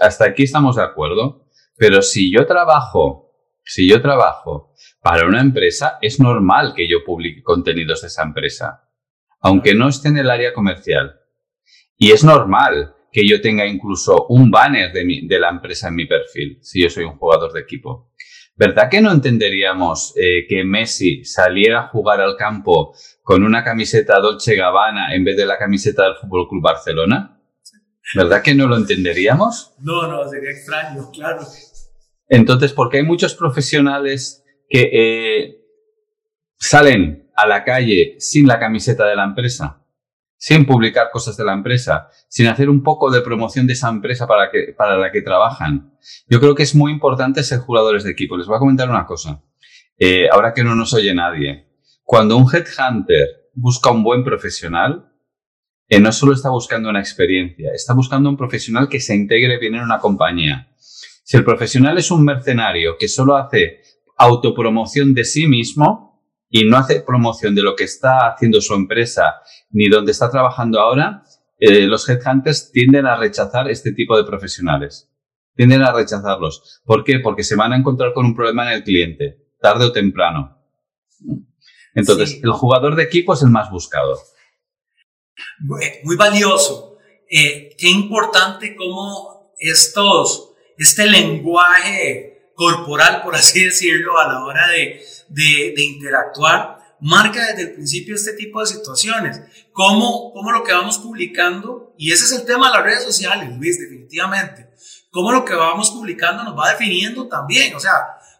Hasta 0.00 0.24
aquí 0.24 0.42
estamos 0.42 0.76
de 0.76 0.82
acuerdo. 0.82 1.48
Pero 1.76 2.02
si 2.02 2.32
yo 2.32 2.44
trabajo, 2.44 3.32
si 3.64 3.88
yo 3.88 4.02
trabajo 4.02 4.74
para 5.00 5.26
una 5.26 5.40
empresa, 5.40 5.98
es 6.02 6.18
normal 6.18 6.74
que 6.74 6.88
yo 6.88 7.04
publique 7.04 7.42
contenidos 7.42 8.02
de 8.02 8.08
esa 8.08 8.24
empresa 8.24 8.87
aunque 9.40 9.74
no 9.74 9.88
esté 9.88 10.08
en 10.08 10.18
el 10.18 10.30
área 10.30 10.52
comercial. 10.52 11.18
Y 11.96 12.12
es 12.12 12.24
normal 12.24 12.94
que 13.10 13.26
yo 13.26 13.40
tenga 13.40 13.66
incluso 13.66 14.26
un 14.28 14.50
banner 14.50 14.92
de, 14.92 15.38
la 15.38 15.48
empresa 15.48 15.88
en 15.88 15.94
mi 15.94 16.06
perfil, 16.06 16.58
si 16.62 16.82
yo 16.82 16.90
soy 16.90 17.04
un 17.04 17.16
jugador 17.16 17.52
de 17.52 17.60
equipo. 17.60 18.12
¿Verdad 18.54 18.90
que 18.90 19.00
no 19.00 19.12
entenderíamos 19.12 20.14
eh, 20.16 20.46
que 20.48 20.64
Messi 20.64 21.24
saliera 21.24 21.80
a 21.80 21.88
jugar 21.88 22.20
al 22.20 22.36
campo 22.36 22.94
con 23.22 23.44
una 23.44 23.62
camiseta 23.62 24.18
Dolce 24.18 24.56
Gabbana 24.56 25.14
en 25.14 25.24
vez 25.24 25.36
de 25.36 25.46
la 25.46 25.58
camiseta 25.58 26.04
del 26.04 26.16
Fútbol 26.16 26.48
Club 26.48 26.62
Barcelona? 26.62 27.40
¿Verdad 28.14 28.42
que 28.42 28.54
no 28.54 28.66
lo 28.66 28.76
entenderíamos? 28.76 29.74
No, 29.78 30.08
no, 30.08 30.28
sería 30.28 30.50
extraño, 30.50 31.10
claro. 31.12 31.42
Entonces, 32.28 32.72
porque 32.72 32.98
hay 32.98 33.04
muchos 33.04 33.34
profesionales 33.34 34.44
que 34.68 34.90
eh, 34.92 35.58
salen 36.58 37.27
a 37.38 37.46
la 37.46 37.62
calle 37.62 38.16
sin 38.18 38.48
la 38.48 38.58
camiseta 38.58 39.06
de 39.06 39.14
la 39.14 39.22
empresa, 39.22 39.80
sin 40.36 40.66
publicar 40.66 41.08
cosas 41.12 41.36
de 41.36 41.44
la 41.44 41.52
empresa, 41.52 42.08
sin 42.28 42.48
hacer 42.48 42.68
un 42.68 42.82
poco 42.82 43.12
de 43.12 43.20
promoción 43.20 43.64
de 43.64 43.74
esa 43.74 43.88
empresa 43.88 44.26
para, 44.26 44.50
que, 44.50 44.74
para 44.76 44.98
la 44.98 45.12
que 45.12 45.22
trabajan. 45.22 45.96
Yo 46.28 46.40
creo 46.40 46.56
que 46.56 46.64
es 46.64 46.74
muy 46.74 46.90
importante 46.90 47.44
ser 47.44 47.60
jugadores 47.60 48.02
de 48.02 48.10
equipo. 48.10 48.36
Les 48.36 48.48
voy 48.48 48.56
a 48.56 48.58
comentar 48.58 48.90
una 48.90 49.06
cosa. 49.06 49.40
Eh, 49.96 50.28
ahora 50.32 50.52
que 50.52 50.64
no 50.64 50.74
nos 50.74 50.92
oye 50.94 51.14
nadie. 51.14 51.68
Cuando 52.02 52.36
un 52.36 52.46
headhunter 52.52 53.50
busca 53.54 53.92
un 53.92 54.02
buen 54.02 54.24
profesional, 54.24 55.12
eh, 55.88 56.00
no 56.00 56.10
solo 56.10 56.32
está 56.32 56.50
buscando 56.50 56.90
una 56.90 56.98
experiencia, 56.98 57.70
está 57.72 57.94
buscando 57.94 58.28
un 58.28 58.36
profesional 58.36 58.88
que 58.88 58.98
se 58.98 59.14
integre 59.14 59.58
bien 59.58 59.76
en 59.76 59.82
una 59.82 60.00
compañía. 60.00 60.72
Si 61.22 61.36
el 61.36 61.44
profesional 61.44 61.98
es 61.98 62.10
un 62.10 62.24
mercenario 62.24 62.96
que 62.98 63.06
solo 63.06 63.36
hace 63.36 63.80
autopromoción 64.16 65.14
de 65.14 65.24
sí 65.24 65.46
mismo, 65.46 66.07
y 66.50 66.64
no 66.64 66.76
hace 66.76 67.00
promoción 67.00 67.54
de 67.54 67.62
lo 67.62 67.76
que 67.76 67.84
está 67.84 68.28
haciendo 68.28 68.60
su 68.60 68.74
empresa 68.74 69.36
ni 69.70 69.88
donde 69.88 70.12
está 70.12 70.30
trabajando 70.30 70.80
ahora, 70.80 71.22
eh, 71.58 71.86
los 71.86 72.08
headhunters 72.08 72.70
tienden 72.72 73.06
a 73.06 73.16
rechazar 73.16 73.68
este 73.68 73.92
tipo 73.92 74.16
de 74.16 74.24
profesionales. 74.24 75.10
Tienden 75.54 75.82
a 75.82 75.92
rechazarlos. 75.92 76.80
¿Por 76.84 77.04
qué? 77.04 77.18
Porque 77.18 77.42
se 77.42 77.56
van 77.56 77.72
a 77.72 77.76
encontrar 77.76 78.12
con 78.12 78.24
un 78.24 78.34
problema 78.34 78.68
en 78.68 78.78
el 78.78 78.84
cliente, 78.84 79.48
tarde 79.60 79.86
o 79.86 79.92
temprano. 79.92 80.56
Entonces, 81.94 82.40
el 82.42 82.52
jugador 82.52 82.94
de 82.94 83.02
equipo 83.02 83.34
es 83.34 83.42
el 83.42 83.50
más 83.50 83.70
buscado. 83.70 84.16
Muy 86.04 86.16
valioso. 86.16 86.98
Eh, 87.28 87.74
qué 87.76 87.90
importante 87.90 88.76
cómo 88.76 89.52
estos, 89.58 90.54
este 90.76 91.06
lenguaje 91.06 92.37
corporal, 92.58 93.22
por 93.22 93.36
así 93.36 93.64
decirlo, 93.64 94.18
a 94.18 94.26
la 94.26 94.44
hora 94.44 94.66
de, 94.66 95.00
de, 95.28 95.82
interactuar, 95.82 96.96
marca 97.00 97.46
desde 97.46 97.62
el 97.62 97.74
principio 97.74 98.16
este 98.16 98.32
tipo 98.32 98.60
de 98.60 98.66
situaciones. 98.66 99.40
Cómo, 99.70 100.32
cómo 100.32 100.50
lo 100.50 100.64
que 100.64 100.72
vamos 100.72 100.98
publicando, 100.98 101.94
y 101.96 102.10
ese 102.10 102.24
es 102.24 102.32
el 102.32 102.44
tema 102.44 102.68
de 102.68 102.76
las 102.76 102.84
redes 102.84 103.04
sociales, 103.04 103.56
Luis, 103.56 103.78
definitivamente. 103.78 104.70
Cómo 105.10 105.30
lo 105.30 105.44
que 105.44 105.54
vamos 105.54 105.92
publicando 105.92 106.42
nos 106.42 106.58
va 106.58 106.72
definiendo 106.72 107.28
también. 107.28 107.76
O 107.76 107.80
sea, 107.80 107.92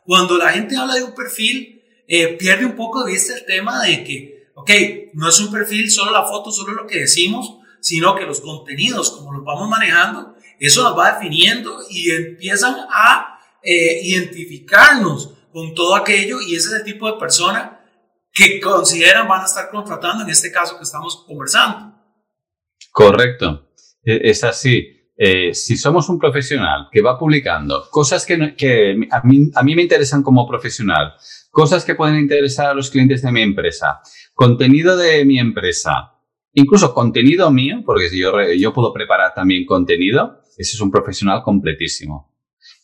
cuando 0.04 0.36
la 0.36 0.50
gente 0.50 0.76
habla 0.76 0.96
de 0.96 1.04
un 1.04 1.14
perfil, 1.14 1.80
eh, 2.08 2.36
pierde 2.36 2.66
un 2.66 2.74
poco 2.74 3.04
de 3.04 3.12
vista 3.12 3.36
el 3.36 3.46
tema 3.46 3.84
de 3.84 4.02
que, 4.02 4.50
ok, 4.56 4.70
no 5.14 5.28
es 5.28 5.38
un 5.38 5.52
perfil 5.52 5.88
solo 5.92 6.10
la 6.10 6.26
foto, 6.26 6.50
solo 6.50 6.72
lo 6.72 6.88
que 6.88 6.98
decimos, 6.98 7.58
sino 7.80 8.16
que 8.16 8.26
los 8.26 8.40
contenidos, 8.40 9.12
como 9.12 9.32
los 9.32 9.44
vamos 9.44 9.68
manejando, 9.68 10.34
eso 10.58 10.82
nos 10.82 10.98
va 10.98 11.12
definiendo 11.12 11.78
y 11.88 12.10
empiezan 12.10 12.74
a 12.90 13.37
eh, 13.62 14.00
identificarnos 14.02 15.34
con 15.52 15.74
todo 15.74 15.96
aquello 15.96 16.40
y 16.40 16.54
ese 16.54 16.68
es 16.68 16.74
el 16.74 16.84
tipo 16.84 17.10
de 17.10 17.18
persona 17.18 17.80
que 18.32 18.60
consideran 18.60 19.26
van 19.26 19.42
a 19.42 19.46
estar 19.46 19.68
contratando 19.70 20.24
en 20.24 20.30
este 20.30 20.52
caso 20.52 20.76
que 20.76 20.84
estamos 20.84 21.24
conversando. 21.26 21.94
Correcto. 22.92 23.70
e, 24.04 24.30
es 24.30 24.44
así. 24.44 24.94
Eh, 25.20 25.52
si 25.52 25.76
somos 25.76 26.08
un 26.08 26.18
profesional 26.18 26.86
que 26.92 27.02
va 27.02 27.18
publicando 27.18 27.88
cosas 27.90 28.24
que, 28.24 28.34
a, 28.34 29.22
mí, 29.24 29.50
a, 29.52 29.62
mí, 29.64 29.74
me 29.74 29.82
interesan 29.82 30.22
como 30.22 30.46
profesional, 30.46 31.14
cosas 31.50 31.84
que 31.84 31.96
pueden 31.96 32.20
interesar 32.20 32.66
a 32.66 32.74
los 32.74 32.88
clientes 32.88 33.22
de 33.22 33.32
mi 33.32 33.42
empresa, 33.42 34.00
contenido 34.32 34.96
de 34.96 35.24
mi 35.24 35.40
empresa, 35.40 36.12
incluso 36.52 36.94
contenido 36.94 37.50
mío, 37.50 37.82
porque 37.84 38.16
yo, 38.16 38.32
yo 38.56 38.72
puedo 38.72 38.92
preparar 38.92 39.34
también 39.34 39.66
contenido, 39.66 40.38
ese 40.56 40.76
es 40.76 40.80
un 40.80 40.92
profesional 40.92 41.42
completísimo. 41.42 42.27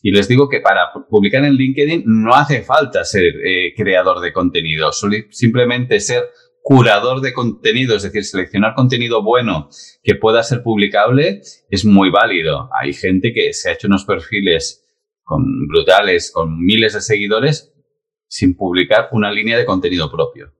Y 0.07 0.11
les 0.11 0.27
digo 0.27 0.47
que 0.47 0.59
para 0.61 0.93
publicar 1.09 1.43
en 1.45 1.55
LinkedIn 1.55 2.03
no 2.05 2.35
hace 2.35 2.61
falta 2.61 3.03
ser 3.03 3.23
eh, 3.43 3.73
creador 3.75 4.19
de 4.19 4.31
contenido, 4.31 4.91
simplemente 5.31 5.99
ser 5.99 6.29
curador 6.61 7.21
de 7.21 7.33
contenido, 7.33 7.95
es 7.95 8.03
decir, 8.03 8.23
seleccionar 8.23 8.75
contenido 8.75 9.23
bueno 9.23 9.67
que 10.03 10.13
pueda 10.13 10.43
ser 10.43 10.61
publicable, 10.61 11.41
es 11.71 11.85
muy 11.85 12.11
válido. 12.11 12.69
Hay 12.79 12.93
gente 12.93 13.33
que 13.33 13.51
se 13.53 13.67
ha 13.67 13.73
hecho 13.73 13.87
unos 13.87 14.05
perfiles 14.05 14.85
con 15.23 15.67
brutales, 15.67 16.29
con 16.31 16.63
miles 16.63 16.93
de 16.93 17.01
seguidores, 17.01 17.73
sin 18.27 18.55
publicar 18.55 19.09
una 19.11 19.31
línea 19.31 19.57
de 19.57 19.65
contenido 19.65 20.11
propio. 20.11 20.53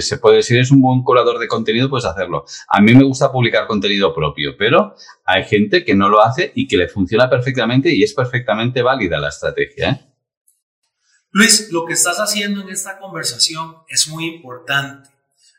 Se 0.00 0.18
puede, 0.18 0.42
si 0.42 0.54
eres 0.54 0.70
un 0.70 0.80
buen 0.80 1.02
curador 1.02 1.38
de 1.38 1.48
contenido, 1.48 1.90
puedes 1.90 2.04
hacerlo. 2.04 2.44
A 2.68 2.80
mí 2.80 2.94
me 2.94 3.04
gusta 3.04 3.32
publicar 3.32 3.66
contenido 3.66 4.14
propio, 4.14 4.56
pero 4.56 4.94
hay 5.24 5.44
gente 5.44 5.84
que 5.84 5.94
no 5.94 6.08
lo 6.08 6.22
hace 6.22 6.52
y 6.54 6.68
que 6.68 6.76
le 6.76 6.88
funciona 6.88 7.28
perfectamente 7.28 7.94
y 7.94 8.02
es 8.02 8.14
perfectamente 8.14 8.82
válida 8.82 9.18
la 9.18 9.28
estrategia. 9.28 9.90
¿eh? 9.90 10.14
Luis, 11.30 11.70
lo 11.72 11.84
que 11.84 11.94
estás 11.94 12.18
haciendo 12.18 12.62
en 12.62 12.68
esta 12.68 12.98
conversación 12.98 13.76
es 13.88 14.08
muy 14.08 14.26
importante, 14.26 15.10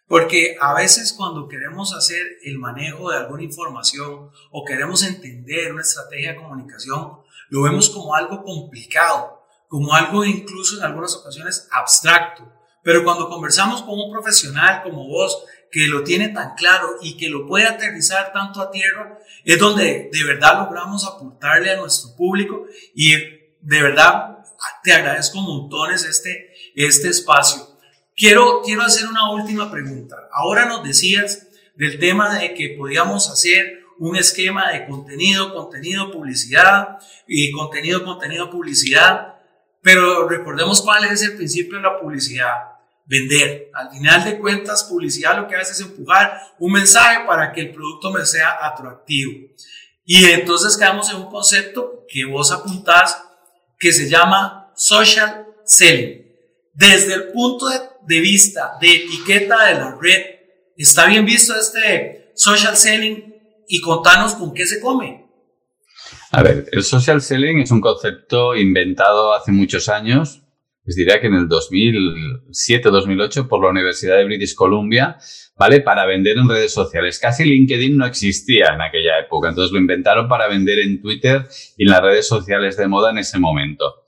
porque 0.07 0.55
a 0.59 0.73
veces 0.73 1.13
cuando 1.13 1.47
queremos 1.47 1.93
hacer 1.93 2.25
el 2.43 2.59
manejo 2.59 3.11
de 3.11 3.17
alguna 3.17 3.43
información 3.43 4.29
o 4.51 4.65
queremos 4.65 5.03
entender 5.03 5.71
una 5.71 5.81
estrategia 5.81 6.33
de 6.33 6.37
comunicación, 6.37 7.19
lo 7.49 7.61
vemos 7.63 7.89
como 7.89 8.15
algo 8.15 8.43
complicado 8.43 9.43
como 9.73 9.91
algo 9.95 10.23
incluso 10.23 10.77
en 10.77 10.83
algunas 10.83 11.15
ocasiones 11.15 11.67
abstracto. 11.71 12.43
Pero 12.83 13.03
cuando 13.03 13.29
conversamos 13.29 13.81
con 13.81 13.97
un 13.97 14.11
profesional 14.11 14.83
como 14.83 15.07
vos, 15.07 15.45
que 15.71 15.87
lo 15.87 16.03
tiene 16.03 16.29
tan 16.29 16.53
claro 16.53 16.97
y 17.01 17.17
que 17.17 17.29
lo 17.29 17.47
puede 17.47 17.65
aterrizar 17.65 18.31
tanto 18.31 18.61
a 18.61 18.69
tierra, 18.69 19.17
es 19.43 19.57
donde 19.57 20.09
de 20.11 20.23
verdad 20.23 20.59
logramos 20.59 21.07
aportarle 21.07 21.71
a 21.71 21.77
nuestro 21.77 22.15
público 22.15 22.65
y 22.93 23.15
de 23.15 23.81
verdad 23.81 24.37
te 24.83 24.93
agradezco 24.93 25.41
montones 25.41 26.03
este, 26.03 26.53
este 26.75 27.07
espacio. 27.09 27.67
Quiero, 28.15 28.61
quiero 28.63 28.83
hacer 28.83 29.07
una 29.07 29.31
última 29.31 29.71
pregunta. 29.71 30.15
Ahora 30.31 30.65
nos 30.65 30.83
decías 30.83 31.47
del 31.75 31.97
tema 31.97 32.37
de 32.37 32.53
que 32.53 32.75
podíamos 32.77 33.31
hacer 33.31 33.79
un 33.97 34.15
esquema 34.15 34.71
de 34.71 34.85
contenido, 34.85 35.53
contenido, 35.55 36.11
publicidad 36.11 36.99
y 37.25 37.51
contenido, 37.51 38.03
contenido, 38.03 38.51
publicidad 38.51 39.33
pero 39.83 40.27
recordemos 40.29 40.81
cuál 40.81 41.03
es 41.03 41.21
el 41.21 41.35
principio 41.35 41.75
de 41.75 41.83
la 41.83 41.99
publicidad. 41.99 42.72
Vender. 43.05 43.69
Al 43.73 43.91
final 43.91 44.23
de 44.23 44.39
cuentas, 44.39 44.85
publicidad 44.85 45.37
lo 45.37 45.47
que 45.47 45.55
hace 45.55 45.73
es 45.73 45.81
empujar 45.81 46.39
un 46.59 46.71
mensaje 46.71 47.25
para 47.27 47.51
que 47.51 47.61
el 47.61 47.71
producto 47.71 48.11
me 48.11 48.25
sea 48.25 48.57
atractivo. 48.61 49.33
Y 50.05 50.25
entonces 50.25 50.77
quedamos 50.77 51.09
en 51.09 51.17
un 51.17 51.29
concepto 51.29 52.05
que 52.07 52.25
vos 52.25 52.51
apuntás 52.51 53.23
que 53.79 53.91
se 53.91 54.09
llama 54.09 54.71
social 54.75 55.47
selling. 55.65 56.23
Desde 56.73 57.13
el 57.13 57.31
punto 57.31 57.67
de 57.69 58.19
vista 58.19 58.77
de 58.81 58.95
etiqueta 58.95 59.65
de 59.65 59.73
la 59.75 59.97
red, 59.99 60.21
¿está 60.77 61.05
bien 61.05 61.25
visto 61.25 61.53
este 61.55 62.31
social 62.35 62.75
selling? 62.75 63.33
Y 63.67 63.79
contanos 63.81 64.35
con 64.35 64.53
qué 64.53 64.65
se 64.65 64.79
come. 64.79 65.23
A 66.31 66.41
ver, 66.41 66.67
el 66.71 66.83
social 66.83 67.21
selling 67.21 67.59
es 67.59 67.71
un 67.71 67.79
concepto 67.79 68.55
inventado 68.55 69.33
hace 69.33 69.51
muchos 69.51 69.87
años, 69.87 70.42
les 70.85 70.95
diría 70.95 71.21
que 71.21 71.27
en 71.27 71.35
el 71.35 71.47
2007-2008 71.47 73.47
por 73.47 73.63
la 73.63 73.69
Universidad 73.69 74.17
de 74.17 74.25
British 74.25 74.55
Columbia, 74.55 75.17
¿vale? 75.57 75.81
Para 75.81 76.05
vender 76.05 76.37
en 76.37 76.49
redes 76.49 76.73
sociales. 76.73 77.19
Casi 77.19 77.45
LinkedIn 77.45 77.97
no 77.97 78.05
existía 78.05 78.67
en 78.73 78.81
aquella 78.81 79.19
época, 79.19 79.49
entonces 79.49 79.71
lo 79.71 79.79
inventaron 79.79 80.27
para 80.27 80.47
vender 80.47 80.79
en 80.79 81.01
Twitter 81.01 81.45
y 81.77 81.83
en 81.83 81.91
las 81.91 82.01
redes 82.01 82.27
sociales 82.27 82.77
de 82.77 82.87
moda 82.87 83.11
en 83.11 83.19
ese 83.19 83.39
momento. 83.39 84.03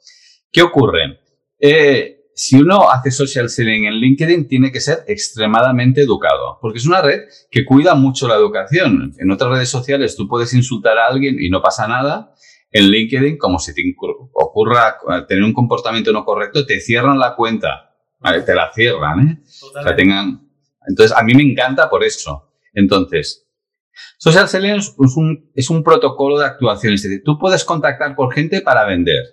¿Qué 0.51 0.61
ocurre? 0.61 1.19
Eh, 1.59 2.15
si 2.38 2.57
uno 2.57 2.91
hace 2.91 3.11
social 3.11 3.49
selling 3.49 3.85
en 3.85 3.93
LinkedIn, 3.93 4.49
tiene 4.49 4.69
que 4.69 4.81
ser 4.81 5.05
extremadamente 5.07 6.01
educado, 6.01 6.59
porque 6.61 6.79
es 6.79 6.85
una 6.85 7.01
red 7.01 7.21
que 7.49 7.63
cuida 7.63 7.95
mucho 7.95 8.27
la 8.27 8.35
educación. 8.35 9.13
En 9.17 9.31
otras 9.31 9.51
redes 9.51 9.69
sociales 9.69 10.17
tú 10.17 10.27
puedes 10.27 10.53
insultar 10.53 10.97
a 10.97 11.07
alguien 11.07 11.38
y 11.39 11.49
no 11.49 11.61
pasa 11.61 11.88
nada. 11.88 12.35
En 12.71 12.89
LinkedIn, 12.89 13.38
como 13.38 13.60
si 13.60 13.73
te 13.73 13.82
ocurra 14.34 14.97
tener 15.28 15.43
un 15.43 15.54
comportamiento 15.54 16.12
no 16.12 16.25
correcto, 16.25 16.65
te 16.65 16.80
cierran 16.80 17.19
la 17.19 17.36
cuenta. 17.36 17.95
Te 18.45 18.56
la 18.56 18.71
cierran, 18.73 19.19
¿eh? 19.28 19.43
O 19.71 19.95
tengan... 19.95 20.49
Entonces, 20.88 21.15
a 21.15 21.23
mí 21.23 21.34
me 21.34 21.43
encanta 21.43 21.89
por 21.89 22.04
eso. 22.04 22.51
Entonces, 22.73 23.47
social 24.17 24.47
selling 24.47 24.75
es 24.75 24.93
un, 24.97 25.51
es 25.56 25.69
un 25.69 25.84
protocolo 25.84 26.38
de 26.39 26.45
actuación. 26.45 26.93
Es 26.93 27.04
decir, 27.04 27.21
tú 27.23 27.39
puedes 27.39 27.63
contactar 27.63 28.15
por 28.15 28.34
gente 28.34 28.62
para 28.62 28.86
vender 28.86 29.23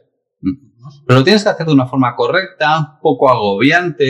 pero 1.06 1.20
lo 1.20 1.24
tienes 1.24 1.42
que 1.42 1.50
hacer 1.50 1.66
de 1.66 1.72
una 1.72 1.86
forma 1.86 2.14
correcta, 2.14 2.98
poco 3.02 3.30
agobiante, 3.30 4.04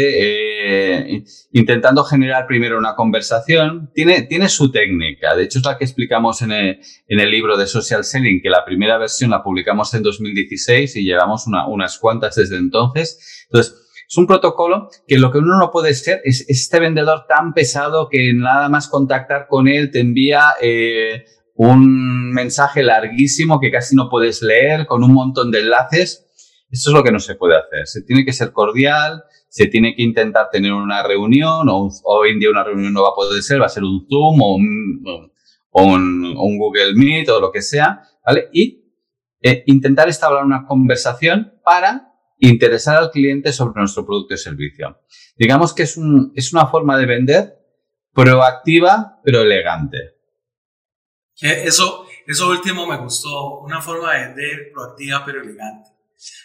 eh, 1.16 1.24
intentando 1.52 2.04
generar 2.04 2.46
primero 2.46 2.78
una 2.78 2.94
conversación. 2.94 3.90
Tiene, 3.94 4.22
tiene 4.22 4.48
su 4.48 4.70
técnica. 4.70 5.34
De 5.34 5.44
hecho, 5.44 5.58
es 5.58 5.64
la 5.64 5.78
que 5.78 5.84
explicamos 5.84 6.42
en 6.42 6.52
el, 6.52 6.80
en 7.08 7.20
el 7.20 7.30
libro 7.30 7.56
de 7.56 7.66
Social 7.66 8.04
Selling, 8.04 8.40
que 8.42 8.50
la 8.50 8.64
primera 8.64 8.98
versión 8.98 9.30
la 9.30 9.42
publicamos 9.42 9.92
en 9.94 10.02
2016 10.02 10.96
y 10.96 11.04
llevamos 11.04 11.46
una, 11.46 11.66
unas 11.66 11.98
cuantas 11.98 12.36
desde 12.36 12.56
entonces. 12.56 13.46
Entonces, 13.50 13.82
es 14.12 14.18
un 14.18 14.26
protocolo 14.26 14.90
que 15.08 15.18
lo 15.18 15.32
que 15.32 15.38
uno 15.38 15.58
no 15.58 15.70
puede 15.70 15.94
ser 15.94 16.20
es 16.24 16.44
este 16.46 16.78
vendedor 16.78 17.24
tan 17.26 17.54
pesado 17.54 18.10
que 18.10 18.34
nada 18.34 18.68
más 18.68 18.88
contactar 18.88 19.46
con 19.48 19.68
él 19.68 19.90
te 19.90 20.00
envía 20.00 20.50
eh, 20.60 21.24
un 21.54 22.30
mensaje 22.30 22.82
larguísimo 22.82 23.58
que 23.58 23.70
casi 23.70 23.96
no 23.96 24.10
puedes 24.10 24.42
leer 24.42 24.84
con 24.86 25.02
un 25.02 25.14
montón 25.14 25.50
de 25.50 25.60
enlaces 25.60 26.26
esto 26.72 26.90
es 26.90 26.94
lo 26.94 27.04
que 27.04 27.12
no 27.12 27.20
se 27.20 27.34
puede 27.34 27.54
hacer. 27.56 27.86
Se 27.86 28.02
tiene 28.02 28.24
que 28.24 28.32
ser 28.32 28.50
cordial, 28.50 29.24
se 29.48 29.66
tiene 29.66 29.94
que 29.94 30.02
intentar 30.02 30.48
tener 30.50 30.72
una 30.72 31.02
reunión, 31.02 31.68
o 31.68 31.90
hoy 32.04 32.30
en 32.30 32.40
día 32.40 32.48
una 32.48 32.64
reunión 32.64 32.94
no 32.94 33.02
va 33.02 33.10
a 33.10 33.14
poder 33.14 33.42
ser, 33.42 33.60
va 33.60 33.66
a 33.66 33.68
ser 33.68 33.84
un 33.84 34.06
Zoom 34.08 34.40
o 34.40 34.54
un, 35.84 36.34
Google 36.58 36.94
Meet 36.94 37.28
o 37.28 37.40
lo 37.40 37.52
que 37.52 37.60
sea, 37.60 38.02
¿vale? 38.24 38.48
Y 38.54 38.90
eh, 39.42 39.64
intentar 39.66 40.08
establecer 40.08 40.46
una 40.46 40.64
conversación 40.66 41.60
para 41.62 42.14
interesar 42.38 42.96
al 42.96 43.10
cliente 43.10 43.52
sobre 43.52 43.80
nuestro 43.80 44.06
producto 44.06 44.32
y 44.32 44.38
servicio. 44.38 44.98
Digamos 45.36 45.74
que 45.74 45.82
es, 45.82 45.98
un, 45.98 46.32
es 46.34 46.54
una 46.54 46.66
forma 46.68 46.96
de 46.96 47.04
vender 47.04 47.58
proactiva, 48.14 49.20
pero 49.22 49.42
elegante. 49.42 50.16
Eso, 51.38 52.06
eso 52.26 52.48
último 52.48 52.86
me 52.86 52.96
gustó, 52.96 53.58
una 53.58 53.82
forma 53.82 54.14
de 54.14 54.26
vender 54.28 54.70
proactiva, 54.72 55.22
pero 55.26 55.42
elegante. 55.42 55.90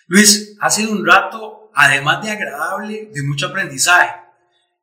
Luis, 0.07 0.55
ha 0.59 0.69
sido 0.69 0.91
un 0.91 1.05
rato, 1.05 1.71
además 1.73 2.23
de 2.23 2.31
agradable, 2.31 3.09
de 3.13 3.23
mucho 3.23 3.47
aprendizaje. 3.47 4.27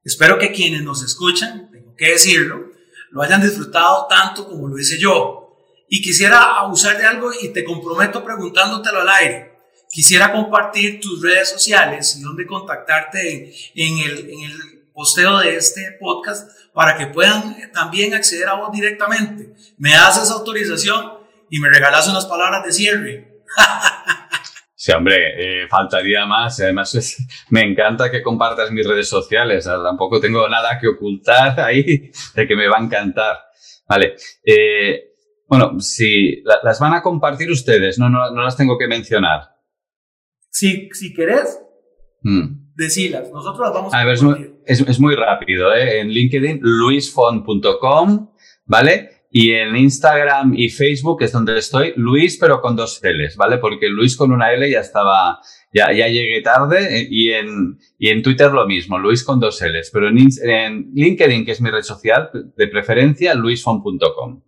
Espero 0.04 0.38
que 0.38 0.52
quienes 0.52 0.82
nos 0.82 1.02
escuchan, 1.02 1.70
tengo 1.70 1.94
que 1.96 2.10
decirlo, 2.10 2.70
lo 3.10 3.22
hayan 3.22 3.40
disfrutado 3.40 4.06
tanto 4.08 4.46
como 4.46 4.68
lo 4.68 4.78
hice 4.78 4.98
yo. 4.98 5.56
Y 5.88 6.02
quisiera 6.02 6.58
abusar 6.58 6.98
de 6.98 7.06
algo 7.06 7.30
y 7.40 7.52
te 7.52 7.64
comprometo 7.64 8.24
preguntándotelo 8.24 9.00
al 9.00 9.08
aire. 9.08 9.58
Quisiera 9.90 10.32
compartir 10.32 11.00
tus 11.00 11.22
redes 11.22 11.48
sociales 11.50 12.16
y 12.16 12.22
dónde 12.22 12.46
contactarte 12.46 13.54
en, 13.74 13.98
el, 13.98 14.30
en 14.30 14.40
el 14.40 14.88
posteo 14.92 15.38
de 15.38 15.56
este 15.56 15.96
podcast 16.00 16.50
para 16.72 16.98
que 16.98 17.06
puedan 17.06 17.56
también 17.72 18.12
acceder 18.12 18.48
a 18.48 18.54
vos 18.54 18.72
directamente. 18.72 19.54
Me 19.78 19.92
das 19.92 20.20
esa 20.22 20.34
autorización 20.34 21.12
y 21.48 21.60
me 21.60 21.68
regalas 21.68 22.08
unas 22.08 22.26
palabras 22.26 22.64
de 22.64 22.72
cierre. 22.72 23.42
Sí, 24.84 24.92
hombre, 24.92 25.62
eh, 25.62 25.66
faltaría 25.66 26.26
más. 26.26 26.60
Además, 26.60 27.16
me 27.48 27.62
encanta 27.62 28.10
que 28.10 28.22
compartas 28.22 28.70
mis 28.70 28.86
redes 28.86 29.08
sociales. 29.08 29.64
tampoco 29.64 30.20
tengo 30.20 30.46
nada 30.46 30.78
que 30.78 30.88
ocultar 30.88 31.58
ahí 31.64 32.10
de 32.34 32.46
que 32.46 32.54
me 32.54 32.68
va 32.68 32.76
a 32.76 32.84
encantar. 32.84 33.38
Vale. 33.88 34.14
Eh, 34.44 35.14
bueno, 35.48 35.80
si 35.80 36.42
las 36.42 36.78
van 36.80 36.92
a 36.92 37.00
compartir 37.00 37.50
ustedes, 37.50 37.98
no, 37.98 38.10
no, 38.10 38.30
las 38.30 38.58
tengo 38.58 38.76
que 38.76 38.86
mencionar. 38.86 39.54
Si, 40.50 40.90
si 40.92 41.14
querés, 41.14 41.58
mm. 42.20 42.74
decilas. 42.74 43.30
Nosotros 43.32 43.60
las 43.60 43.72
vamos 43.72 43.94
a, 43.94 44.00
a 44.02 44.04
ver, 44.04 44.18
es, 44.66 44.80
es, 44.82 45.00
muy 45.00 45.14
rápido. 45.14 45.72
¿eh? 45.72 46.00
En 46.00 46.08
LinkedIn, 46.08 46.58
luisfont.com, 46.60 48.34
¿vale? 48.66 49.13
Y 49.36 49.50
en 49.50 49.74
Instagram 49.74 50.54
y 50.56 50.68
Facebook 50.68 51.20
es 51.24 51.32
donde 51.32 51.58
estoy, 51.58 51.92
Luis, 51.96 52.38
pero 52.38 52.60
con 52.60 52.76
dos 52.76 53.00
L's, 53.02 53.36
¿vale? 53.36 53.58
Porque 53.58 53.88
Luis 53.88 54.16
con 54.16 54.30
una 54.30 54.52
L 54.52 54.70
ya 54.70 54.78
estaba, 54.78 55.40
ya, 55.72 55.92
ya 55.92 56.06
llegué 56.06 56.40
tarde 56.40 57.00
eh, 57.00 57.08
y 57.10 57.32
en, 57.32 57.76
y 57.98 58.10
en 58.10 58.22
Twitter 58.22 58.52
lo 58.52 58.64
mismo, 58.64 58.96
Luis 58.96 59.24
con 59.24 59.40
dos 59.40 59.60
L's. 59.60 59.90
Pero 59.92 60.06
en, 60.08 60.18
en 60.44 60.92
LinkedIn, 60.94 61.44
que 61.44 61.50
es 61.50 61.60
mi 61.60 61.68
red 61.68 61.82
social 61.82 62.30
de 62.56 62.68
preferencia, 62.68 63.34
luisfon.com. 63.34 64.44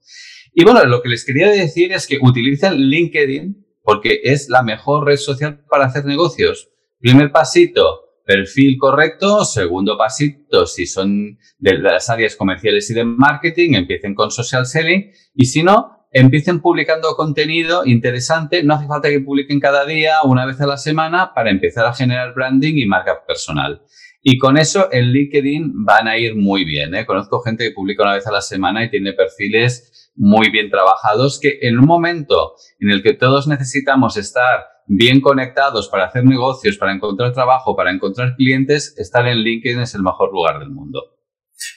Y 0.55 0.63
bueno, 0.63 0.85
lo 0.85 1.03
que 1.03 1.09
les 1.09 1.25
quería 1.25 1.51
decir 1.51 1.91
es 1.93 2.07
que 2.07 2.19
utilicen 2.23 2.77
LinkedIn 2.77 3.67
porque 3.83 4.21
es 4.23 4.49
la 4.49 4.63
mejor 4.63 5.05
red 5.05 5.17
social 5.17 5.65
para 5.69 5.87
hacer 5.87 6.05
negocios. 6.05 6.71
Primer 7.01 7.33
pasito, 7.33 8.06
perfil 8.27 8.77
correcto. 8.79 9.45
Segundo 9.45 9.97
pasito, 9.97 10.67
si 10.67 10.85
son 10.85 11.39
de 11.59 11.79
las 11.79 12.11
áreas 12.11 12.37
comerciales 12.37 12.91
y 12.91 12.95
de 12.95 13.05
marketing, 13.05 13.75
empiecen 13.75 14.15
con 14.15 14.31
social 14.31 14.67
selling. 14.67 15.13
Y 15.35 15.47
si 15.47 15.63
no, 15.63 16.09
empiecen 16.13 16.61
publicando 16.61 17.15
contenido 17.15 17.87
interesante. 17.87 18.63
No 18.65 18.75
hace 18.75 18.89
falta 18.89 19.09
que 19.09 19.21
publiquen 19.21 19.61
cada 19.61 19.87
día, 19.87 20.17
una 20.25 20.45
vez 20.45 20.61
a 20.61 20.67
la 20.67 20.77
semana, 20.77 21.33
para 21.35 21.51
empezar 21.51 21.87
a 21.87 21.95
generar 21.95 22.35
branding 22.35 22.75
y 22.77 22.85
marca 22.85 23.25
personal. 23.27 23.83
Y 24.21 24.39
con 24.39 24.59
eso 24.59 24.89
en 24.91 25.13
LinkedIn 25.13 25.85
van 25.85 26.09
a 26.09 26.19
ir 26.19 26.35
muy 26.35 26.65
bien. 26.65 26.97
¿eh? 26.97 27.07
Conozco 27.07 27.41
gente 27.43 27.63
que 27.63 27.71
publica 27.71 28.03
una 28.03 28.15
vez 28.15 28.27
a 28.27 28.33
la 28.33 28.41
semana 28.41 28.85
y 28.85 28.91
tiene 28.91 29.13
perfiles 29.13 30.13
muy 30.17 30.51
bien 30.51 30.69
trabajados 30.69 31.39
que 31.41 31.59
en 31.63 31.79
un 31.79 31.85
momento 31.85 32.55
en 32.81 32.91
el 32.91 33.05
que 33.05 33.13
todos 33.13 33.47
necesitamos 33.47 34.17
estar 34.17 34.65
bien 34.87 35.21
conectados 35.21 35.89
para 35.89 36.07
hacer 36.07 36.25
negocios, 36.25 36.77
para 36.77 36.93
encontrar 36.93 37.33
trabajo, 37.33 37.77
para 37.77 37.91
encontrar 37.91 38.37
clientes, 38.37 38.95
estar 38.97 39.27
en 39.27 39.39
LinkedIn 39.39 39.81
es 39.81 39.95
el 39.95 40.03
mejor 40.03 40.33
lugar 40.33 40.59
del 40.59 40.71
mundo. 40.71 41.17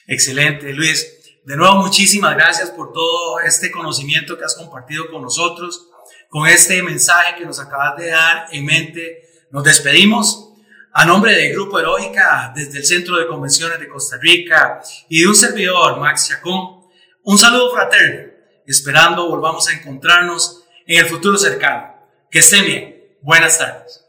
Excelente, 0.07 0.71
Luis. 0.73 1.41
De 1.45 1.57
nuevo, 1.57 1.75
muchísimas 1.75 2.35
gracias 2.35 2.69
por 2.69 2.91
todo 2.93 3.39
este 3.39 3.71
conocimiento 3.71 4.37
que 4.37 4.43
has 4.43 4.55
compartido 4.55 5.09
con 5.09 5.21
nosotros, 5.21 5.89
con 6.29 6.47
este 6.47 6.83
mensaje 6.83 7.35
que 7.37 7.45
nos 7.45 7.59
acabas 7.59 7.97
de 7.97 8.09
dar 8.09 8.47
en 8.51 8.65
mente. 8.65 9.23
Nos 9.51 9.63
despedimos. 9.63 10.45
A 10.91 11.05
nombre 11.05 11.35
del 11.35 11.53
Grupo 11.53 11.79
Heroica, 11.79 12.51
desde 12.55 12.79
el 12.79 12.85
Centro 12.85 13.17
de 13.17 13.27
Convenciones 13.27 13.79
de 13.79 13.87
Costa 13.87 14.17
Rica 14.19 14.81
y 15.07 15.21
de 15.21 15.27
un 15.27 15.35
servidor, 15.35 15.99
Max 15.99 16.27
Chacón, 16.27 16.79
un 17.23 17.37
saludo 17.37 17.71
fraterno, 17.71 18.33
esperando 18.65 19.29
volvamos 19.29 19.67
a 19.69 19.73
encontrarnos 19.73 20.63
en 20.87 20.99
el 20.99 21.05
futuro 21.05 21.37
cercano. 21.37 21.93
Que 22.29 22.39
estén 22.39 22.65
bien. 22.65 22.88
Buenas 23.21 23.58
tardes. 23.58 24.05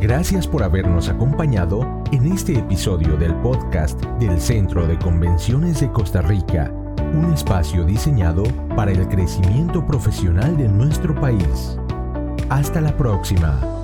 Gracias 0.00 0.46
por 0.46 0.62
habernos 0.62 1.08
acompañado 1.08 1.80
en 2.12 2.32
este 2.32 2.56
episodio 2.58 3.16
del 3.16 3.34
podcast 3.40 4.00
del 4.20 4.40
Centro 4.40 4.86
de 4.86 4.96
Convenciones 4.98 5.80
de 5.80 5.90
Costa 5.90 6.22
Rica, 6.22 6.70
un 7.12 7.32
espacio 7.34 7.84
diseñado 7.84 8.44
para 8.76 8.92
el 8.92 9.08
crecimiento 9.08 9.84
profesional 9.84 10.56
de 10.56 10.68
nuestro 10.68 11.12
país. 11.20 11.76
Hasta 12.50 12.80
la 12.80 12.96
próxima. 12.96 13.75